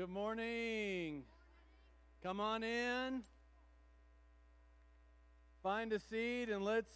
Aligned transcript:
Good 0.00 0.08
morning. 0.08 1.24
Come 2.22 2.40
on 2.40 2.62
in. 2.64 3.20
Find 5.62 5.92
a 5.92 5.98
seat 5.98 6.48
and 6.48 6.64
let's 6.64 6.90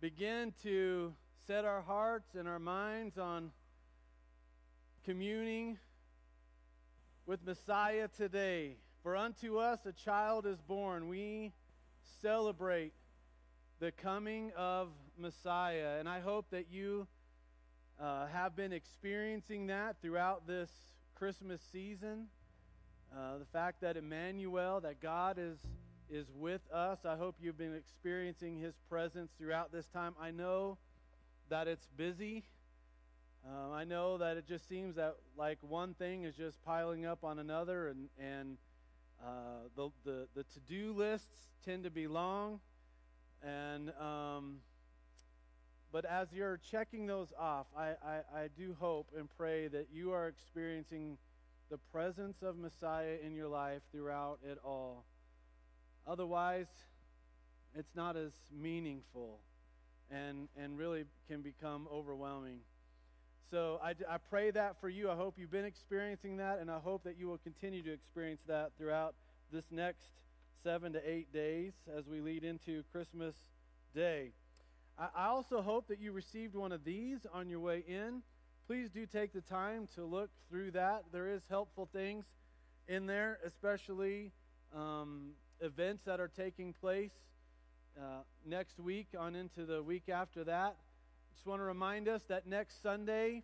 begin 0.00 0.54
to 0.62 1.14
set 1.48 1.64
our 1.64 1.82
hearts 1.82 2.36
and 2.36 2.46
our 2.46 2.60
minds 2.60 3.18
on 3.18 3.50
communing 5.04 5.78
with 7.26 7.44
Messiah 7.44 8.06
today. 8.06 8.76
For 9.02 9.16
unto 9.16 9.58
us 9.58 9.80
a 9.84 9.92
child 9.92 10.46
is 10.46 10.60
born. 10.60 11.08
We 11.08 11.54
celebrate 12.22 12.92
the 13.80 13.90
coming 13.90 14.52
of 14.56 14.90
Messiah. 15.18 15.96
And 15.98 16.08
I 16.08 16.20
hope 16.20 16.50
that 16.50 16.70
you 16.70 17.08
uh, 18.00 18.28
have 18.28 18.54
been 18.54 18.72
experiencing 18.72 19.66
that 19.66 19.96
throughout 20.00 20.46
this 20.46 20.70
Christmas 21.24 21.62
season. 21.72 22.26
Uh, 23.10 23.38
the 23.38 23.46
fact 23.46 23.80
that 23.80 23.96
Emmanuel, 23.96 24.78
that 24.82 25.00
God 25.00 25.38
is 25.40 25.56
is 26.10 26.26
with 26.38 26.60
us. 26.70 26.98
I 27.06 27.16
hope 27.16 27.36
you've 27.40 27.56
been 27.56 27.74
experiencing 27.74 28.58
His 28.58 28.74
presence 28.90 29.32
throughout 29.38 29.72
this 29.72 29.86
time. 29.86 30.14
I 30.20 30.32
know 30.32 30.76
that 31.48 31.66
it's 31.66 31.88
busy. 31.96 32.44
Um, 33.42 33.72
I 33.72 33.84
know 33.84 34.18
that 34.18 34.36
it 34.36 34.46
just 34.46 34.68
seems 34.68 34.96
that 34.96 35.16
like 35.34 35.56
one 35.62 35.94
thing 35.94 36.24
is 36.24 36.36
just 36.36 36.62
piling 36.62 37.06
up 37.06 37.24
on 37.24 37.38
another, 37.38 37.88
and 37.88 38.10
and 38.20 38.58
uh, 39.24 39.70
the 39.76 39.88
the 40.04 40.26
the 40.34 40.42
to 40.42 40.60
do 40.68 40.92
lists 40.92 41.48
tend 41.64 41.84
to 41.84 41.90
be 41.90 42.06
long, 42.06 42.60
and 43.42 43.94
um, 43.98 44.56
but 45.94 46.04
as 46.06 46.26
you're 46.32 46.58
checking 46.72 47.06
those 47.06 47.32
off, 47.38 47.66
I, 47.78 47.90
I, 48.04 48.16
I 48.36 48.48
do 48.58 48.74
hope 48.80 49.12
and 49.16 49.28
pray 49.38 49.68
that 49.68 49.86
you 49.92 50.10
are 50.10 50.26
experiencing 50.26 51.16
the 51.70 51.78
presence 51.92 52.42
of 52.42 52.56
Messiah 52.56 53.14
in 53.24 53.36
your 53.36 53.46
life 53.46 53.80
throughout 53.92 54.40
it 54.42 54.58
all. 54.64 55.04
Otherwise, 56.04 56.66
it's 57.76 57.94
not 57.94 58.16
as 58.16 58.32
meaningful 58.52 59.38
and, 60.10 60.48
and 60.60 60.76
really 60.76 61.04
can 61.28 61.42
become 61.42 61.86
overwhelming. 61.92 62.58
So 63.52 63.78
I, 63.80 63.90
I 64.10 64.18
pray 64.18 64.50
that 64.50 64.80
for 64.80 64.88
you. 64.88 65.08
I 65.08 65.14
hope 65.14 65.36
you've 65.38 65.52
been 65.52 65.64
experiencing 65.64 66.38
that, 66.38 66.58
and 66.58 66.72
I 66.72 66.80
hope 66.80 67.04
that 67.04 67.16
you 67.20 67.28
will 67.28 67.38
continue 67.38 67.84
to 67.84 67.92
experience 67.92 68.40
that 68.48 68.72
throughout 68.76 69.14
this 69.52 69.66
next 69.70 70.08
seven 70.60 70.92
to 70.94 71.08
eight 71.08 71.32
days 71.32 71.74
as 71.96 72.08
we 72.08 72.20
lead 72.20 72.42
into 72.42 72.82
Christmas 72.90 73.36
Day. 73.94 74.32
I 74.96 75.26
also 75.26 75.60
hope 75.60 75.88
that 75.88 75.98
you 75.98 76.12
received 76.12 76.54
one 76.54 76.70
of 76.70 76.84
these 76.84 77.26
on 77.32 77.48
your 77.48 77.58
way 77.58 77.82
in. 77.88 78.22
Please 78.68 78.90
do 78.90 79.06
take 79.06 79.32
the 79.32 79.40
time 79.40 79.88
to 79.96 80.04
look 80.04 80.30
through 80.48 80.70
that. 80.70 81.06
There 81.10 81.28
is 81.28 81.42
helpful 81.50 81.88
things 81.92 82.26
in 82.86 83.06
there, 83.06 83.40
especially 83.44 84.30
um, 84.72 85.30
events 85.60 86.04
that 86.04 86.20
are 86.20 86.28
taking 86.28 86.72
place 86.72 87.10
uh, 87.98 88.20
next 88.46 88.78
week 88.78 89.08
on 89.18 89.34
into 89.34 89.66
the 89.66 89.82
week 89.82 90.08
after 90.08 90.44
that. 90.44 90.76
Just 91.34 91.44
want 91.44 91.58
to 91.58 91.64
remind 91.64 92.06
us 92.06 92.22
that 92.28 92.46
next 92.46 92.80
Sunday 92.80 93.42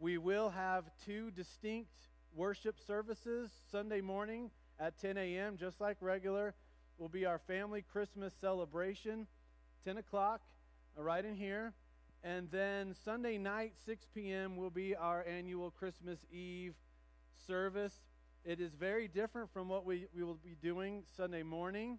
we 0.00 0.18
will 0.18 0.50
have 0.50 0.84
two 1.04 1.30
distinct 1.30 1.92
worship 2.34 2.80
services. 2.84 3.50
Sunday 3.70 4.00
morning 4.00 4.50
at 4.80 4.98
10 5.00 5.16
a.m., 5.16 5.58
just 5.58 5.80
like 5.80 5.96
regular, 6.00 6.54
will 6.98 7.08
be 7.08 7.24
our 7.24 7.38
family 7.38 7.84
Christmas 7.92 8.32
celebration, 8.40 9.28
10 9.84 9.98
o'clock 9.98 10.40
right 10.96 11.24
in 11.24 11.36
here. 11.36 11.72
And 12.24 12.50
then 12.50 12.94
Sunday 13.04 13.36
night, 13.36 13.72
6 13.84 14.06
p.m., 14.14 14.56
will 14.56 14.70
be 14.70 14.94
our 14.94 15.24
annual 15.26 15.70
Christmas 15.70 16.24
Eve 16.30 16.74
service. 17.46 17.94
It 18.44 18.60
is 18.60 18.72
very 18.74 19.08
different 19.08 19.52
from 19.52 19.68
what 19.68 19.84
we, 19.84 20.06
we 20.14 20.22
will 20.22 20.38
be 20.42 20.56
doing 20.62 21.02
Sunday 21.16 21.42
morning. 21.42 21.98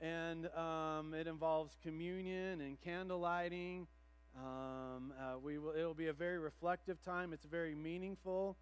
And 0.00 0.46
um, 0.56 1.14
it 1.14 1.26
involves 1.26 1.76
communion 1.82 2.60
and 2.60 2.80
candle 2.80 3.18
lighting. 3.20 3.86
Um, 4.36 5.12
uh, 5.18 5.38
we 5.38 5.58
will, 5.58 5.74
it'll 5.76 5.94
be 5.94 6.06
a 6.06 6.12
very 6.12 6.38
reflective 6.38 7.02
time. 7.04 7.32
It's 7.32 7.44
very 7.44 7.74
meaningful. 7.74 8.56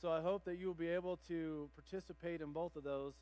So 0.00 0.10
I 0.10 0.20
hope 0.20 0.44
that 0.44 0.58
you 0.58 0.66
will 0.66 0.74
be 0.74 0.88
able 0.88 1.18
to 1.28 1.68
participate 1.74 2.40
in 2.40 2.52
both 2.52 2.76
of 2.76 2.84
those, 2.84 3.14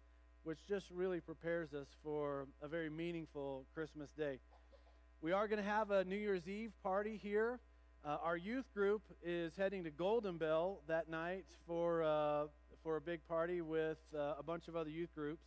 which 0.44 0.58
just 0.68 0.90
really 0.90 1.20
prepares 1.20 1.74
us 1.74 1.88
for 2.02 2.46
a 2.62 2.68
very 2.68 2.90
meaningful 2.90 3.64
Christmas 3.74 4.10
day. 4.10 4.38
We 5.24 5.32
are 5.32 5.48
going 5.48 5.56
to 5.56 5.66
have 5.66 5.90
a 5.90 6.04
New 6.04 6.18
Year's 6.18 6.46
Eve 6.46 6.72
party 6.82 7.16
here. 7.16 7.58
Uh, 8.04 8.18
our 8.22 8.36
youth 8.36 8.66
group 8.74 9.00
is 9.22 9.56
heading 9.56 9.84
to 9.84 9.90
Golden 9.90 10.36
Bell 10.36 10.82
that 10.86 11.08
night 11.08 11.46
for, 11.66 12.02
uh, 12.02 12.48
for 12.82 12.98
a 12.98 13.00
big 13.00 13.26
party 13.26 13.62
with 13.62 13.96
uh, 14.14 14.34
a 14.38 14.42
bunch 14.42 14.68
of 14.68 14.76
other 14.76 14.90
youth 14.90 15.14
groups. 15.14 15.46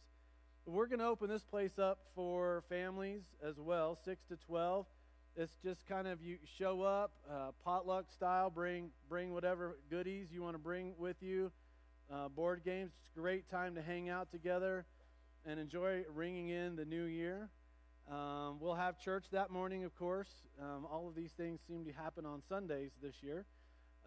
We're 0.66 0.88
going 0.88 0.98
to 0.98 1.06
open 1.06 1.30
this 1.30 1.44
place 1.44 1.78
up 1.78 2.00
for 2.16 2.64
families 2.70 3.22
as 3.48 3.60
well, 3.60 3.96
6 4.04 4.20
to 4.30 4.38
12. 4.48 4.88
It's 5.36 5.54
just 5.64 5.86
kind 5.86 6.08
of 6.08 6.24
you 6.24 6.40
show 6.58 6.82
up, 6.82 7.12
uh, 7.32 7.52
potluck 7.64 8.12
style, 8.12 8.50
bring, 8.50 8.90
bring 9.08 9.32
whatever 9.32 9.78
goodies 9.92 10.30
you 10.32 10.42
want 10.42 10.56
to 10.56 10.60
bring 10.60 10.96
with 10.98 11.18
you. 11.22 11.52
Uh, 12.12 12.30
board 12.30 12.62
games, 12.66 12.94
it's 12.98 13.16
a 13.16 13.20
great 13.20 13.48
time 13.52 13.76
to 13.76 13.84
hang 13.84 14.10
out 14.10 14.32
together 14.32 14.88
and 15.46 15.60
enjoy 15.60 16.04
ringing 16.16 16.50
in 16.50 16.76
the 16.76 16.86
new 16.86 17.04
year. 17.04 17.52
Um, 18.10 18.60
we'll 18.62 18.76
have 18.76 18.98
church 18.98 19.26
that 19.32 19.52
morning, 19.52 19.84
of 19.84 19.94
course. 19.98 20.30
Um, 20.62 20.88
all 20.90 21.10
of 21.10 21.16
these 21.16 21.32
things 21.34 21.60
seem 21.68 21.84
to 21.84 21.92
happen 21.92 22.26
on 22.26 22.42
Sundays 22.48 22.92
this 23.02 23.16
year. 23.22 23.46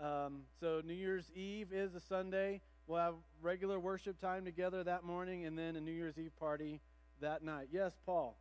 Um, 0.01 0.45
so, 0.59 0.81
New 0.83 0.95
Year's 0.95 1.31
Eve 1.35 1.69
is 1.71 1.95
a 1.95 2.01
Sunday. 2.01 2.63
We'll 2.87 2.99
have 2.99 3.15
regular 3.43 3.79
worship 3.79 4.19
time 4.19 4.47
together 4.47 4.83
that 4.85 5.05
morning 5.05 5.45
and 5.45 5.59
then 5.59 5.77
a 5.77 5.81
New 5.83 5.93
Year's 5.93 6.17
Eve 6.17 6.33
party 6.41 6.81
that 7.21 7.43
night. 7.43 7.69
Yes, 7.71 7.93
Paul. 8.07 8.39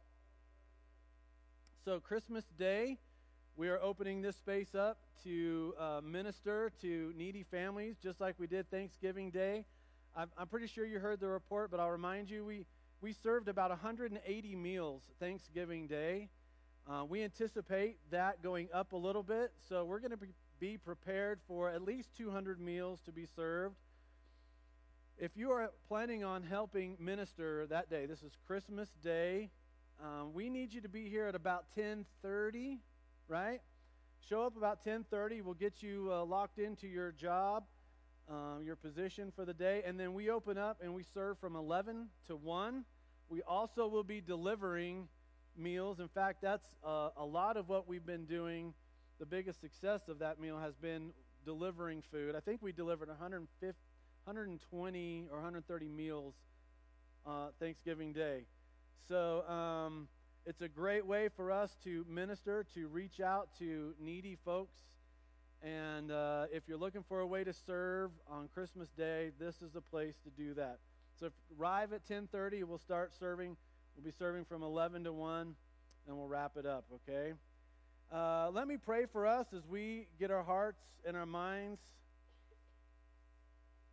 So, 1.83 1.99
Christmas 1.99 2.45
Day, 2.57 2.97
we 3.57 3.67
are 3.67 3.81
opening 3.81 4.21
this 4.21 4.37
space 4.37 4.73
up 4.73 4.99
to 5.25 5.73
uh, 5.77 5.99
minister 6.01 6.71
to 6.81 7.13
needy 7.17 7.43
families, 7.43 7.97
just 8.01 8.21
like 8.21 8.35
we 8.39 8.47
did 8.47 8.71
Thanksgiving 8.71 9.29
Day. 9.29 9.65
I'm, 10.15 10.31
I'm 10.37 10.47
pretty 10.47 10.67
sure 10.67 10.85
you 10.85 10.99
heard 10.99 11.19
the 11.19 11.27
report, 11.27 11.69
but 11.69 11.81
I'll 11.81 11.91
remind 11.91 12.29
you 12.29 12.45
we 12.45 12.65
we 13.01 13.13
served 13.13 13.47
about 13.47 13.69
180 13.69 14.55
meals 14.55 15.03
Thanksgiving 15.19 15.87
Day. 15.87 16.29
Uh, 16.89 17.05
we 17.05 17.23
anticipate 17.23 17.97
that 18.11 18.43
going 18.43 18.67
up 18.73 18.91
a 18.91 18.97
little 18.97 19.23
bit, 19.23 19.51
so 19.69 19.85
we're 19.85 19.99
going 19.99 20.11
to 20.11 20.19
be 20.59 20.77
prepared 20.77 21.39
for 21.47 21.69
at 21.69 21.81
least 21.81 22.09
200 22.17 22.59
meals 22.59 22.99
to 23.05 23.13
be 23.13 23.25
served. 23.25 23.75
If 25.17 25.37
you 25.37 25.51
are 25.51 25.71
planning 25.87 26.25
on 26.25 26.43
helping 26.43 26.97
minister 26.99 27.67
that 27.67 27.89
day, 27.89 28.05
this 28.05 28.21
is 28.21 28.33
Christmas 28.45 28.89
Day. 29.01 29.49
Um, 30.03 30.33
we 30.33 30.49
need 30.49 30.73
you 30.73 30.81
to 30.81 30.89
be 30.89 31.09
here 31.09 31.25
at 31.27 31.35
about 31.35 31.65
10:30, 31.77 32.79
right? 33.27 33.61
Show 34.27 34.43
up 34.43 34.57
about 34.57 34.83
10:30. 34.83 35.41
We'll 35.41 35.53
get 35.53 35.81
you 35.81 36.09
uh, 36.11 36.25
locked 36.25 36.59
into 36.59 36.87
your 36.87 37.11
job 37.11 37.63
um, 38.29 38.61
your 38.63 38.75
position 38.75 39.31
for 39.35 39.45
the 39.45 39.53
day. 39.53 39.81
And 39.85 39.99
then 39.99 40.13
we 40.13 40.29
open 40.29 40.57
up 40.57 40.77
and 40.83 40.93
we 40.93 41.03
serve 41.03 41.39
from 41.39 41.55
11 41.55 42.07
to 42.27 42.35
1. 42.35 42.85
We 43.29 43.41
also 43.43 43.87
will 43.87 44.03
be 44.03 44.21
delivering 44.21 45.07
meals. 45.57 45.99
In 45.99 46.07
fact, 46.07 46.41
that's 46.41 46.67
uh, 46.85 47.09
a 47.17 47.25
lot 47.25 47.57
of 47.57 47.69
what 47.69 47.87
we've 47.87 48.05
been 48.05 48.25
doing. 48.25 48.73
The 49.19 49.25
biggest 49.25 49.59
success 49.59 50.07
of 50.07 50.19
that 50.19 50.39
meal 50.39 50.57
has 50.57 50.75
been 50.75 51.11
delivering 51.45 52.03
food. 52.11 52.35
I 52.35 52.39
think 52.39 52.61
we 52.61 52.71
delivered 52.71 53.09
150, 53.09 53.79
120 54.25 55.27
or 55.31 55.37
130 55.37 55.87
meals 55.87 56.35
uh, 57.25 57.47
Thanksgiving 57.59 58.13
Day. 58.13 58.45
So 59.07 59.47
um, 59.47 60.07
it's 60.45 60.61
a 60.61 60.67
great 60.67 61.05
way 61.05 61.29
for 61.35 61.51
us 61.51 61.75
to 61.83 62.05
minister, 62.09 62.65
to 62.75 62.87
reach 62.87 63.19
out 63.19 63.49
to 63.59 63.93
needy 63.99 64.37
folks 64.45 64.77
and 65.61 66.11
uh, 66.11 66.45
if 66.51 66.63
you're 66.67 66.77
looking 66.77 67.03
for 67.03 67.19
a 67.19 67.27
way 67.27 67.43
to 67.43 67.53
serve 67.53 68.11
on 68.29 68.47
Christmas 68.53 68.89
Day, 68.89 69.31
this 69.39 69.61
is 69.61 69.71
the 69.71 69.81
place 69.81 70.15
to 70.23 70.29
do 70.29 70.53
that. 70.53 70.79
So 71.19 71.27
if, 71.27 71.33
arrive 71.59 71.91
at 71.91 72.07
10:30, 72.07 72.63
we'll 72.63 72.77
start 72.77 73.13
serving. 73.13 73.57
We'll 73.95 74.05
be 74.05 74.11
serving 74.17 74.45
from 74.45 74.63
11 74.63 75.03
to 75.03 75.11
1, 75.11 75.55
and 76.07 76.17
we'll 76.17 76.27
wrap 76.27 76.55
it 76.55 76.65
up. 76.65 76.85
Okay. 76.95 77.33
Uh, 78.11 78.49
let 78.51 78.67
me 78.67 78.77
pray 78.77 79.05
for 79.05 79.27
us 79.27 79.47
as 79.53 79.67
we 79.67 80.07
get 80.19 80.31
our 80.31 80.43
hearts 80.43 80.81
and 81.05 81.17
our 81.17 81.25
minds 81.25 81.79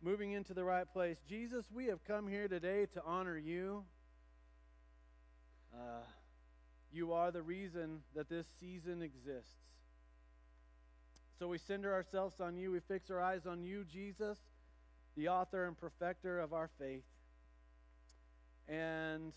moving 0.01 0.31
into 0.31 0.53
the 0.53 0.63
right 0.63 0.91
place. 0.91 1.17
Jesus, 1.27 1.65
we 1.73 1.85
have 1.87 2.03
come 2.05 2.27
here 2.27 2.47
today 2.47 2.87
to 2.93 3.01
honor 3.05 3.37
you. 3.37 3.83
Uh, 5.73 6.01
you 6.91 7.13
are 7.13 7.31
the 7.31 7.41
reason 7.41 7.99
that 8.15 8.29
this 8.29 8.47
season 8.59 9.01
exists. 9.01 9.57
So 11.39 11.47
we 11.47 11.59
center 11.59 11.93
ourselves 11.93 12.39
on 12.41 12.57
you. 12.57 12.71
We 12.71 12.79
fix 12.79 13.11
our 13.11 13.21
eyes 13.21 13.45
on 13.45 13.63
you, 13.63 13.83
Jesus, 13.83 14.39
the 15.15 15.29
author 15.29 15.65
and 15.65 15.77
perfecter 15.77 16.39
of 16.39 16.51
our 16.51 16.69
faith. 16.79 17.03
And 18.67 19.33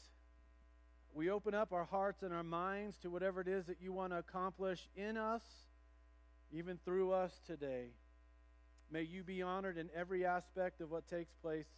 we 1.13 1.29
open 1.29 1.55
up 1.55 1.73
our 1.75 1.85
hearts 1.85 2.23
and 2.23 2.33
our 2.33 2.43
minds 2.43 2.97
to 2.99 3.11
whatever 3.11 3.43
it 3.43 3.49
is 3.49 3.67
that 3.67 3.83
you 3.83 3.93
want 3.93 4.13
to 4.13 4.19
accomplish 4.19 4.89
in 4.97 5.19
us, 5.19 5.43
even 6.53 6.79
through 6.87 7.13
us 7.13 7.39
today. 7.47 7.89
May 8.91 9.03
you 9.03 9.23
be 9.23 9.43
honored 9.43 9.77
in 9.77 9.91
every 9.95 10.25
aspect 10.25 10.81
of 10.81 10.91
what 10.91 11.07
takes 11.07 11.33
place 11.43 11.69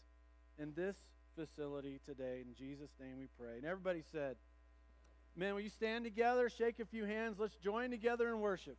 in 0.57 0.73
this 0.75 0.97
facility 1.35 1.99
today. 2.07 2.43
In 2.47 2.55
Jesus' 2.55 2.91
name 3.01 3.19
we 3.19 3.27
pray. 3.39 3.57
And 3.57 3.65
everybody 3.65 4.03
said, 4.13 4.37
Man, 5.35 5.55
will 5.55 5.63
you 5.63 5.71
stand 5.71 6.05
together, 6.05 6.49
shake 6.49 6.79
a 6.79 6.85
few 6.85 7.07
hands? 7.07 7.39
Let's 7.39 7.57
join 7.57 7.91
together 7.91 8.29
in 8.29 8.39
worship. 8.41 8.77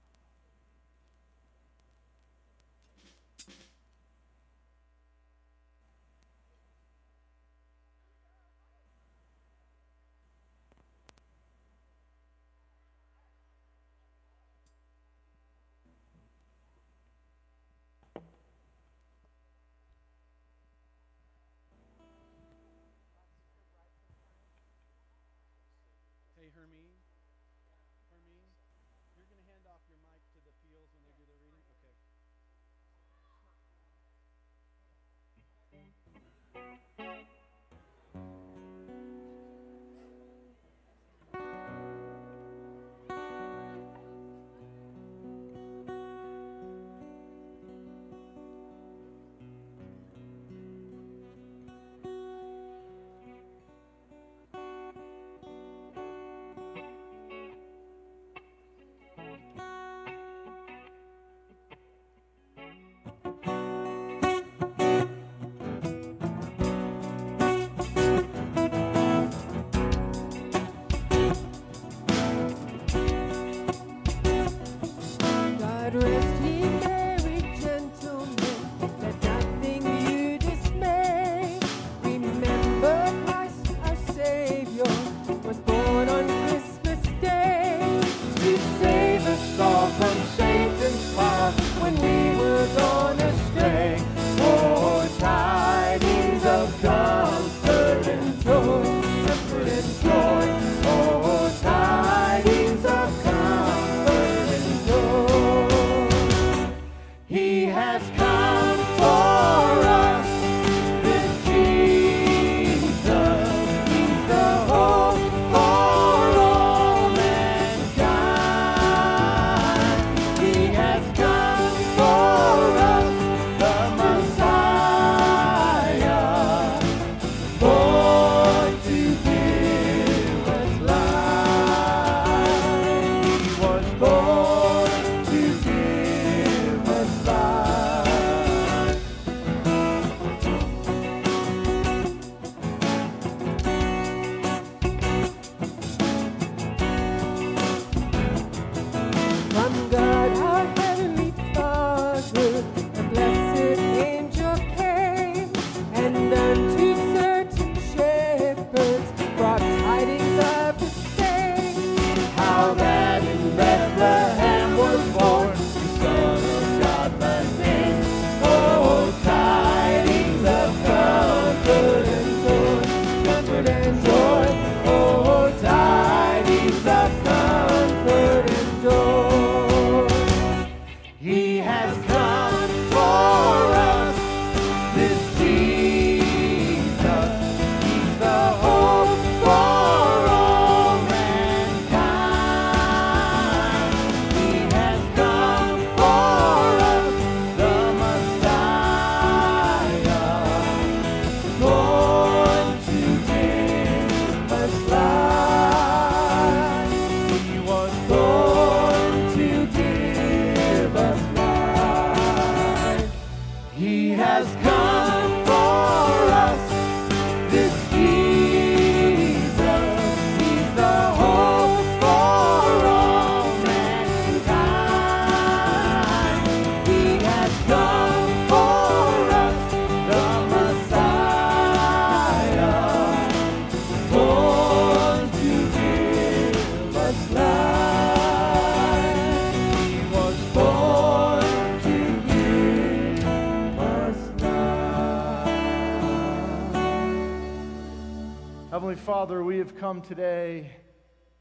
come 249.84 250.02
today 250.02 250.72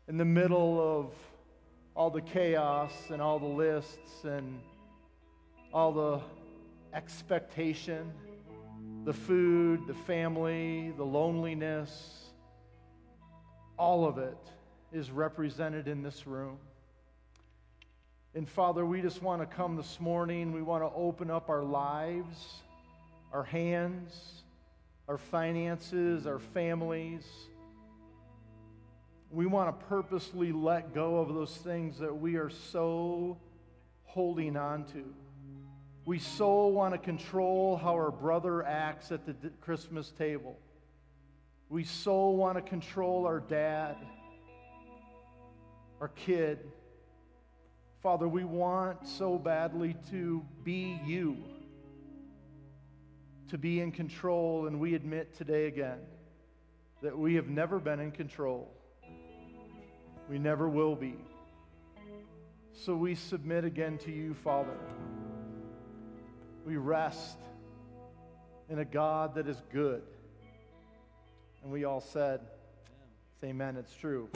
in 0.08 0.16
the 0.16 0.24
middle 0.24 0.80
of 0.80 1.12
all 1.94 2.10
the 2.10 2.20
chaos 2.20 2.92
and 3.10 3.22
all 3.22 3.38
the 3.38 3.46
lists 3.46 4.24
and 4.24 4.58
all 5.72 5.92
the 5.92 6.20
expectation, 6.92 8.12
the 9.04 9.12
food, 9.12 9.86
the 9.86 9.94
family, 9.94 10.92
the 10.96 11.04
loneliness, 11.04 12.32
all 13.78 14.04
of 14.04 14.18
it 14.18 14.36
is 14.92 15.12
represented 15.12 15.86
in 15.86 16.02
this 16.02 16.26
room. 16.26 16.58
And 18.34 18.48
Father, 18.48 18.84
we 18.84 19.02
just 19.02 19.22
want 19.22 19.40
to 19.40 19.46
come 19.46 19.76
this 19.76 20.00
morning. 20.00 20.50
We 20.50 20.62
want 20.62 20.82
to 20.82 20.90
open 20.96 21.30
up 21.30 21.48
our 21.48 21.62
lives, 21.62 22.54
our 23.32 23.44
hands, 23.44 24.42
our 25.06 25.18
finances, 25.18 26.26
our 26.26 26.40
families 26.40 27.22
we 29.32 29.46
want 29.46 29.80
to 29.80 29.86
purposely 29.86 30.52
let 30.52 30.94
go 30.94 31.16
of 31.16 31.34
those 31.34 31.56
things 31.56 31.98
that 31.98 32.14
we 32.14 32.36
are 32.36 32.50
so 32.50 33.38
holding 34.04 34.58
on 34.58 34.84
to. 34.84 35.02
We 36.04 36.18
so 36.18 36.66
want 36.66 36.92
to 36.92 36.98
control 36.98 37.78
how 37.78 37.92
our 37.94 38.10
brother 38.10 38.62
acts 38.62 39.10
at 39.10 39.24
the 39.24 39.34
Christmas 39.62 40.12
table. 40.18 40.58
We 41.70 41.84
so 41.84 42.28
want 42.28 42.58
to 42.58 42.62
control 42.62 43.24
our 43.24 43.40
dad, 43.40 43.96
our 45.98 46.08
kid. 46.08 46.58
Father, 48.02 48.28
we 48.28 48.44
want 48.44 49.08
so 49.08 49.38
badly 49.38 49.96
to 50.10 50.44
be 50.62 51.00
you, 51.06 51.38
to 53.48 53.56
be 53.56 53.80
in 53.80 53.92
control, 53.92 54.66
and 54.66 54.78
we 54.78 54.94
admit 54.94 55.34
today 55.38 55.68
again 55.68 56.00
that 57.00 57.16
we 57.16 57.36
have 57.36 57.48
never 57.48 57.78
been 57.78 58.00
in 58.00 58.10
control. 58.10 58.70
We 60.32 60.38
never 60.38 60.66
will 60.66 60.96
be. 60.96 61.16
So 62.72 62.96
we 62.96 63.14
submit 63.16 63.66
again 63.66 63.98
to 63.98 64.10
you, 64.10 64.32
Father. 64.32 64.78
We 66.64 66.78
rest 66.78 67.36
in 68.70 68.78
a 68.78 68.84
God 68.86 69.34
that 69.34 69.46
is 69.46 69.60
good. 69.70 70.00
And 71.62 71.70
we 71.70 71.84
all 71.84 72.00
said, 72.00 72.40
Amen, 73.44 73.76
it's 73.76 73.94
true. 73.94 74.30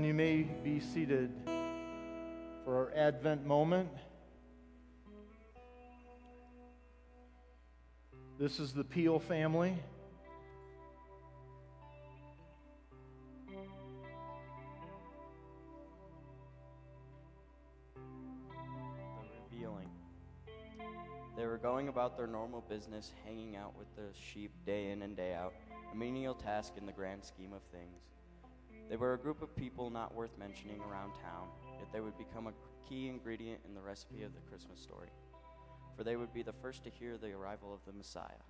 May 0.00 0.42
be 0.64 0.80
seated 0.80 1.30
for 2.64 2.76
our 2.76 2.92
Advent 2.96 3.44
moment. 3.44 3.90
This 8.38 8.58
is 8.58 8.72
the 8.72 8.84
Peel 8.84 9.18
family. 9.18 9.76
the 19.20 19.28
revealing. 19.52 19.90
They 21.36 21.44
were 21.44 21.58
going 21.58 21.88
about 21.88 22.16
their 22.16 22.26
normal 22.26 22.64
business, 22.68 23.12
hanging 23.26 23.56
out 23.56 23.76
with 23.78 23.94
the 23.96 24.18
sheep 24.18 24.52
day 24.64 24.90
in 24.90 25.02
and 25.02 25.14
day 25.14 25.34
out, 25.34 25.52
a 25.92 25.94
menial 25.94 26.34
task 26.34 26.72
in 26.78 26.86
the 26.86 26.92
grand 26.92 27.22
scheme 27.22 27.52
of 27.52 27.60
things. 27.70 28.00
They 28.88 28.96
were 28.96 29.14
a 29.14 29.18
group 29.18 29.42
of 29.42 29.56
people 29.56 29.90
not 29.90 30.14
worth 30.14 30.36
mentioning 30.38 30.80
around 30.80 31.12
town, 31.12 31.48
yet 31.78 31.92
they 31.92 32.00
would 32.00 32.16
become 32.18 32.46
a 32.46 32.52
key 32.88 33.08
ingredient 33.08 33.60
in 33.66 33.74
the 33.74 33.80
recipe 33.80 34.22
of 34.22 34.34
the 34.34 34.40
Christmas 34.50 34.80
story. 34.80 35.08
For 35.96 36.04
they 36.04 36.16
would 36.16 36.32
be 36.32 36.42
the 36.42 36.52
first 36.52 36.84
to 36.84 36.90
hear 36.90 37.16
the 37.16 37.32
arrival 37.32 37.72
of 37.72 37.80
the 37.86 37.96
Messiah. 37.96 38.42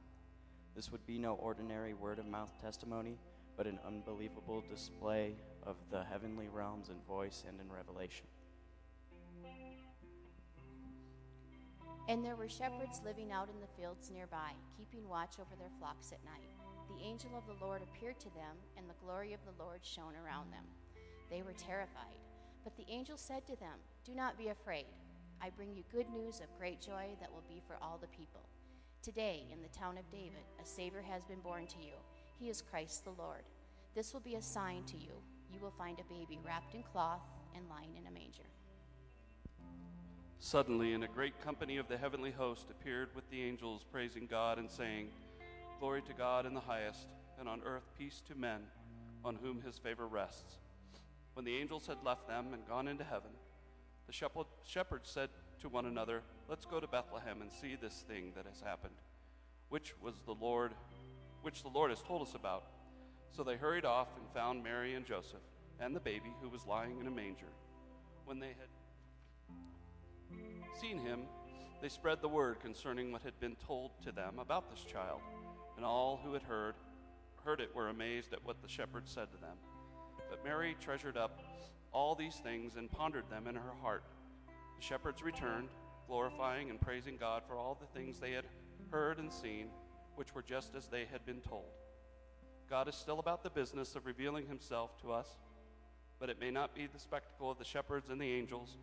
This 0.75 0.91
would 0.91 1.07
be 1.07 1.19
no 1.19 1.35
ordinary 1.35 1.95
word 1.95 2.19
of 2.19 2.27
mouth 2.27 2.53
testimony, 2.61 3.19
but 3.57 3.67
an 3.67 3.79
unbelievable 3.87 4.65
display 4.69 5.35
of 5.65 5.77
the 5.91 6.03
heavenly 6.05 6.49
realms 6.49 6.89
in 6.89 6.97
voice 7.07 7.45
and 7.47 7.61
in 7.61 7.71
revelation. 7.71 8.27
And 12.09 12.25
there 12.25 12.37
were 12.37 12.49
shepherds 12.49 13.01
living 13.05 13.31
out 13.31 13.49
in 13.49 13.61
the 13.61 13.73
fields 13.79 14.11
nearby, 14.11 14.53
keeping 14.77 15.09
watch 15.09 15.37
over 15.39 15.55
their 15.57 15.71
flocks 15.79 16.13
at 16.13 16.25
night. 16.25 16.51
The 16.89 17.05
angel 17.05 17.31
of 17.37 17.47
the 17.47 17.65
Lord 17.65 17.83
appeared 17.83 18.19
to 18.21 18.35
them, 18.35 18.57
and 18.77 18.89
the 18.89 18.99
glory 19.05 19.33
of 19.33 19.41
the 19.45 19.63
Lord 19.63 19.81
shone 19.83 20.15
around 20.25 20.53
them. 20.53 20.65
They 21.31 21.43
were 21.43 21.55
terrified. 21.55 22.19
But 22.65 22.77
the 22.77 22.87
angel 22.89 23.17
said 23.17 23.47
to 23.47 23.57
them, 23.57 23.79
Do 24.05 24.15
not 24.15 24.37
be 24.37 24.49
afraid. 24.49 24.87
I 25.41 25.51
bring 25.51 25.75
you 25.75 25.83
good 25.91 26.09
news 26.11 26.41
of 26.41 26.59
great 26.59 26.81
joy 26.81 27.17
that 27.21 27.33
will 27.33 27.45
be 27.49 27.63
for 27.67 27.77
all 27.81 27.99
the 28.01 28.09
people. 28.09 28.49
Today, 29.03 29.47
in 29.53 29.61
the 29.61 29.77
town 29.77 29.99
of 29.99 30.11
David, 30.11 30.45
a 30.63 30.67
Savior 30.67 31.03
has 31.03 31.25
been 31.25 31.41
born 31.41 31.67
to 31.67 31.79
you. 31.79 31.95
He 32.39 32.51
is 32.51 32.63
Christ 32.63 33.05
the 33.05 33.11
Lord. 33.11 33.43
This 33.95 34.13
will 34.13 34.21
be 34.21 34.37
a 34.37 34.43
sign 34.43 34.85
to 34.85 34.97
you. 34.97 35.13
You 35.53 35.61
will 35.61 35.73
find 35.73 35.99
a 35.99 36.15
baby 36.15 36.39
wrapped 36.45 36.75
in 36.75 36.83
cloth 36.83 37.27
and 37.57 37.69
lying 37.69 37.97
in 37.97 38.07
a 38.07 38.11
manger. 38.11 38.47
Suddenly, 40.45 40.93
in 40.93 41.05
a 41.05 41.09
great 41.09 41.41
company 41.41 41.77
of 41.77 41.87
the 41.87 41.97
heavenly 41.97 42.33
host 42.33 42.67
appeared 42.69 43.15
with 43.15 43.31
the 43.31 43.41
angels, 43.41 43.87
praising 43.93 44.27
God 44.27 44.59
and 44.59 44.69
saying, 44.69 45.07
Glory 45.79 46.03
to 46.03 46.13
God 46.13 46.47
in 46.47 46.53
the 46.53 46.59
highest, 46.59 47.07
and 47.39 47.49
on 47.49 47.63
earth 47.65 47.89
peace 47.97 48.21
to 48.27 48.35
men 48.35 48.63
on 49.25 49.37
whom 49.37 49.63
his 49.63 49.79
favor 49.79 50.09
rests. 50.09 50.59
When 51.35 51.45
the 51.45 51.57
angels 51.57 51.87
had 51.87 52.03
left 52.05 52.27
them 52.27 52.55
and 52.55 52.67
gone 52.67 52.89
into 52.89 53.05
heaven, 53.05 53.31
the 54.09 54.13
shepherds 54.13 55.09
said 55.09 55.31
to 55.61 55.69
one 55.69 55.87
another, 55.87 56.23
Let's 56.49 56.67
go 56.67 56.81
to 56.81 56.89
Bethlehem 56.89 57.41
and 57.41 57.53
see 57.53 57.77
this 57.81 58.05
thing 58.09 58.33
that 58.35 58.47
has 58.47 58.61
happened, 58.61 58.97
which 59.69 59.95
was 60.03 60.23
the 60.27 60.35
Lord, 60.35 60.73
which 61.43 61.63
the 61.63 61.69
Lord 61.69 61.91
has 61.91 62.03
told 62.03 62.21
us 62.21 62.35
about. 62.35 62.65
So 63.31 63.45
they 63.45 63.55
hurried 63.55 63.85
off 63.85 64.09
and 64.19 64.27
found 64.35 64.65
Mary 64.65 64.95
and 64.95 65.07
Joseph 65.07 65.39
and 65.79 65.95
the 65.95 66.01
baby 66.01 66.33
who 66.43 66.49
was 66.49 66.67
lying 66.67 66.99
in 67.01 67.07
a 67.07 67.13
manger. 67.13 67.53
When 68.25 68.41
they 68.41 68.49
had 68.49 68.72
seen 70.81 70.99
him, 70.99 71.21
they 71.81 71.89
spread 71.89 72.21
the 72.21 72.29
word 72.29 72.61
concerning 72.61 73.11
what 73.13 73.23
had 73.23 73.39
been 73.41 73.57
told 73.57 73.91
to 74.05 74.13
them 74.13 74.39
about 74.39 74.71
this 74.71 74.85
child, 74.85 75.21
and 75.77 75.85
all 75.85 76.21
who 76.23 76.33
had 76.33 76.43
heard 76.43 76.75
heard 77.45 77.61
it 77.61 77.75
were 77.75 77.89
amazed 77.89 78.33
at 78.33 78.45
what 78.45 78.63
the 78.63 78.69
shepherds 78.69 79.11
said 79.11 79.31
to 79.33 79.37
them. 79.39 79.57
But 80.31 80.45
Mary 80.45 80.77
treasured 80.81 81.17
up 81.17 81.41
all 81.93 82.15
these 82.15 82.37
things 82.37 82.77
and 82.77 82.91
pondered 82.91 83.29
them 83.31 83.47
in 83.47 83.55
her 83.55 83.75
heart. 83.83 84.05
The 84.47 84.83
shepherds 84.83 85.23
returned, 85.23 85.69
glorifying 86.07 86.71
and 86.71 86.81
praising 86.81 87.17
God 87.17 87.43
for 87.47 87.57
all 87.57 87.77
the 87.81 87.99
things 87.99 88.19
they 88.19 88.33
had 88.33 88.45
heard 88.91 89.19
and 89.19 89.33
seen, 89.33 89.67
which 90.15 90.35
were 90.35 90.43
just 90.43 90.75
as 90.75 90.87
they 90.87 91.05
had 91.11 91.27
been 91.27 91.41
told. 91.41 91.73
God 92.71 92.89
is 92.89 92.95
still 92.95 93.19
about 93.19 93.43
the 93.43 93.51
business 93.51 93.97
of 93.97 94.07
revealing 94.07 94.47
himself 94.47 95.01
to 95.03 95.13
us, 95.13 95.29
but 96.19 96.31
it 96.31 96.41
may 96.41 96.51
not 96.51 96.75
be 96.75 96.87
the 96.87 96.99
spectacle 96.99 97.51
of 97.51 97.59
the 97.59 97.65
shepherds 97.65 98.09
and 98.09 98.21
the 98.21 98.33
angels 98.33 98.79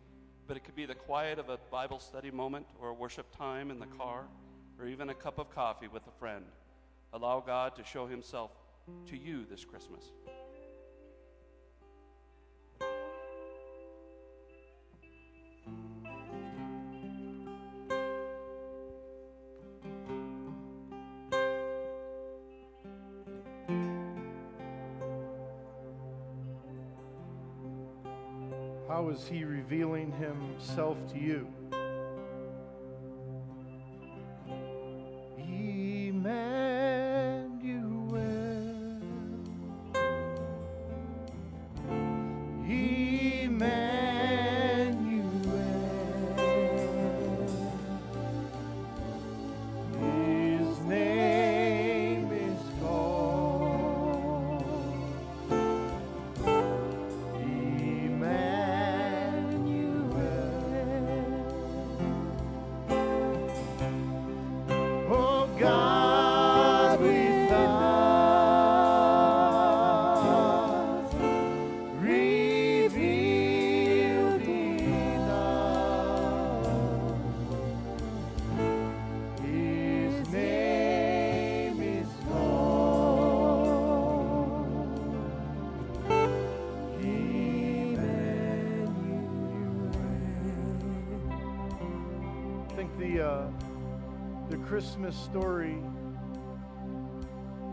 but 0.50 0.56
it 0.56 0.64
could 0.64 0.74
be 0.74 0.84
the 0.84 0.96
quiet 0.96 1.38
of 1.38 1.48
a 1.48 1.58
Bible 1.70 2.00
study 2.00 2.28
moment 2.28 2.66
or 2.80 2.88
a 2.88 2.92
worship 2.92 3.24
time 3.38 3.70
in 3.70 3.78
the 3.78 3.86
car 3.86 4.24
or 4.80 4.88
even 4.88 5.10
a 5.10 5.14
cup 5.14 5.38
of 5.38 5.48
coffee 5.54 5.86
with 5.86 6.04
a 6.08 6.18
friend. 6.18 6.44
Allow 7.12 7.38
God 7.38 7.76
to 7.76 7.84
show 7.84 8.08
himself 8.08 8.50
to 9.06 9.16
you 9.16 9.46
this 9.48 9.64
Christmas. 9.64 10.02
How 29.00 29.08
is 29.08 29.26
he 29.26 29.44
revealing 29.44 30.12
himself 30.12 30.98
to 31.14 31.18
you? 31.18 31.46
Christmas 95.00 95.24
story 95.24 95.78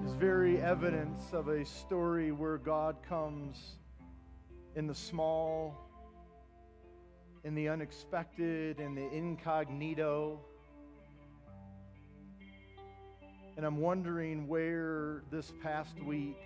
is 0.06 0.14
very 0.14 0.62
evidence 0.62 1.34
of 1.34 1.50
a 1.50 1.66
story 1.66 2.32
where 2.32 2.58
God 2.58 2.96
comes 3.10 3.76
in 4.78 4.88
the 4.88 4.96
small, 4.96 5.76
in 7.44 7.54
the 7.54 7.68
unexpected, 7.68 8.80
in 8.80 8.96
the 8.96 9.12
incognito. 9.12 10.40
And 13.58 13.66
I'm 13.66 13.82
wondering 13.82 14.48
where 14.48 15.24
this 15.30 15.52
past 15.62 16.02
week 16.02 16.38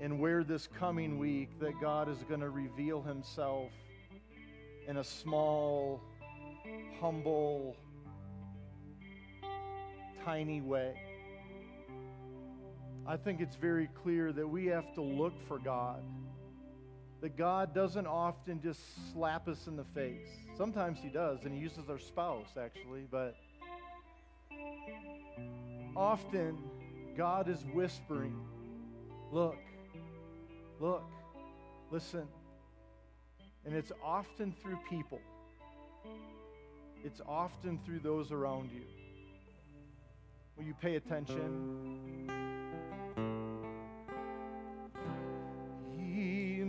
and 0.00 0.20
where 0.20 0.44
this 0.44 0.68
coming 0.78 1.18
week 1.18 1.58
that 1.58 1.80
God 1.80 2.08
is 2.08 2.18
going 2.28 2.40
to 2.40 2.50
reveal 2.50 3.02
himself 3.02 3.72
in 4.86 4.98
a 4.98 5.04
small, 5.04 6.00
humble, 7.00 7.74
tiny 10.24 10.60
way. 10.60 10.94
I 13.06 13.16
think 13.16 13.40
it's 13.40 13.56
very 13.56 13.88
clear 14.02 14.32
that 14.32 14.48
we 14.48 14.66
have 14.66 14.94
to 14.94 15.02
look 15.02 15.34
for 15.46 15.58
God. 15.58 16.02
That 17.20 17.36
God 17.36 17.74
doesn't 17.74 18.06
often 18.06 18.60
just 18.62 18.80
slap 19.12 19.48
us 19.48 19.66
in 19.66 19.76
the 19.76 19.84
face. 19.94 20.28
Sometimes 20.56 20.98
He 21.00 21.08
does, 21.08 21.44
and 21.44 21.52
He 21.52 21.60
uses 21.60 21.90
our 21.90 21.98
spouse, 21.98 22.56
actually, 22.60 23.06
but 23.10 23.36
often 25.96 26.58
God 27.16 27.48
is 27.48 27.64
whispering, 27.72 28.34
Look, 29.34 29.56
look, 30.78 31.02
listen. 31.90 32.28
And 33.64 33.74
it's 33.74 33.90
often 34.00 34.54
through 34.62 34.78
people, 34.88 35.20
it's 37.02 37.20
often 37.26 37.80
through 37.84 37.98
those 37.98 38.30
around 38.30 38.70
you. 38.72 38.82
Will 40.56 40.64
you 40.64 40.74
pay 40.80 40.96
attention? 40.96 42.00
His 45.96 46.64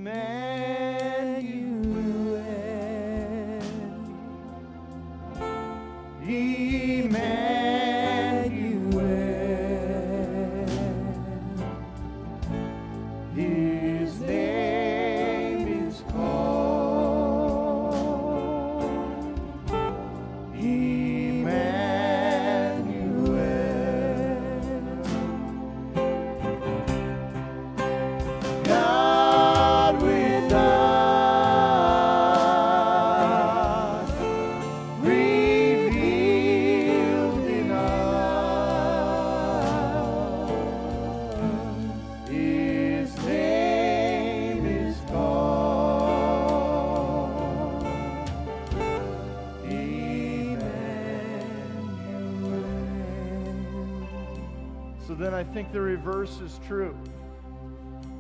the 56.26 56.32
reverse 56.32 56.54
is 56.54 56.60
true. 56.68 56.96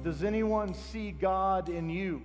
Does 0.04 0.24
anyone 0.24 0.74
see 0.74 1.12
God 1.12 1.70
in 1.70 1.90
you? 1.90 2.22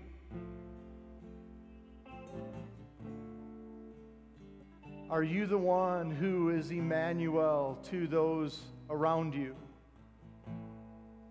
Are 5.08 5.22
you 5.22 5.46
the 5.46 5.58
one 5.58 6.10
who 6.10 6.50
is 6.50 6.70
Emmanuel 6.70 7.78
to 7.90 8.06
those 8.06 8.60
around 8.90 9.34
you? 9.34 9.54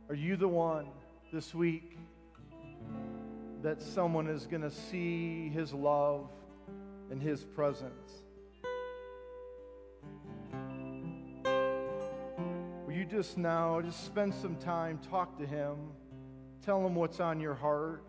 Are 0.09 0.15
you 0.15 0.35
the 0.35 0.47
one 0.47 0.87
this 1.31 1.53
week 1.53 1.97
that 3.61 3.81
someone 3.81 4.27
is 4.27 4.47
going 4.47 4.63
to 4.63 4.71
see 4.71 5.49
his 5.49 5.73
love 5.73 6.27
and 7.11 7.21
his 7.21 7.43
presence? 7.43 8.23
Just 13.09 13.39
now 13.39 13.81
just 13.81 14.05
spend 14.05 14.33
some 14.35 14.55
time, 14.57 14.99
talk 15.09 15.35
to 15.39 15.45
him, 15.45 15.75
tell 16.63 16.85
him 16.85 16.93
what's 16.93 17.19
on 17.19 17.39
your 17.39 17.55
heart? 17.55 18.03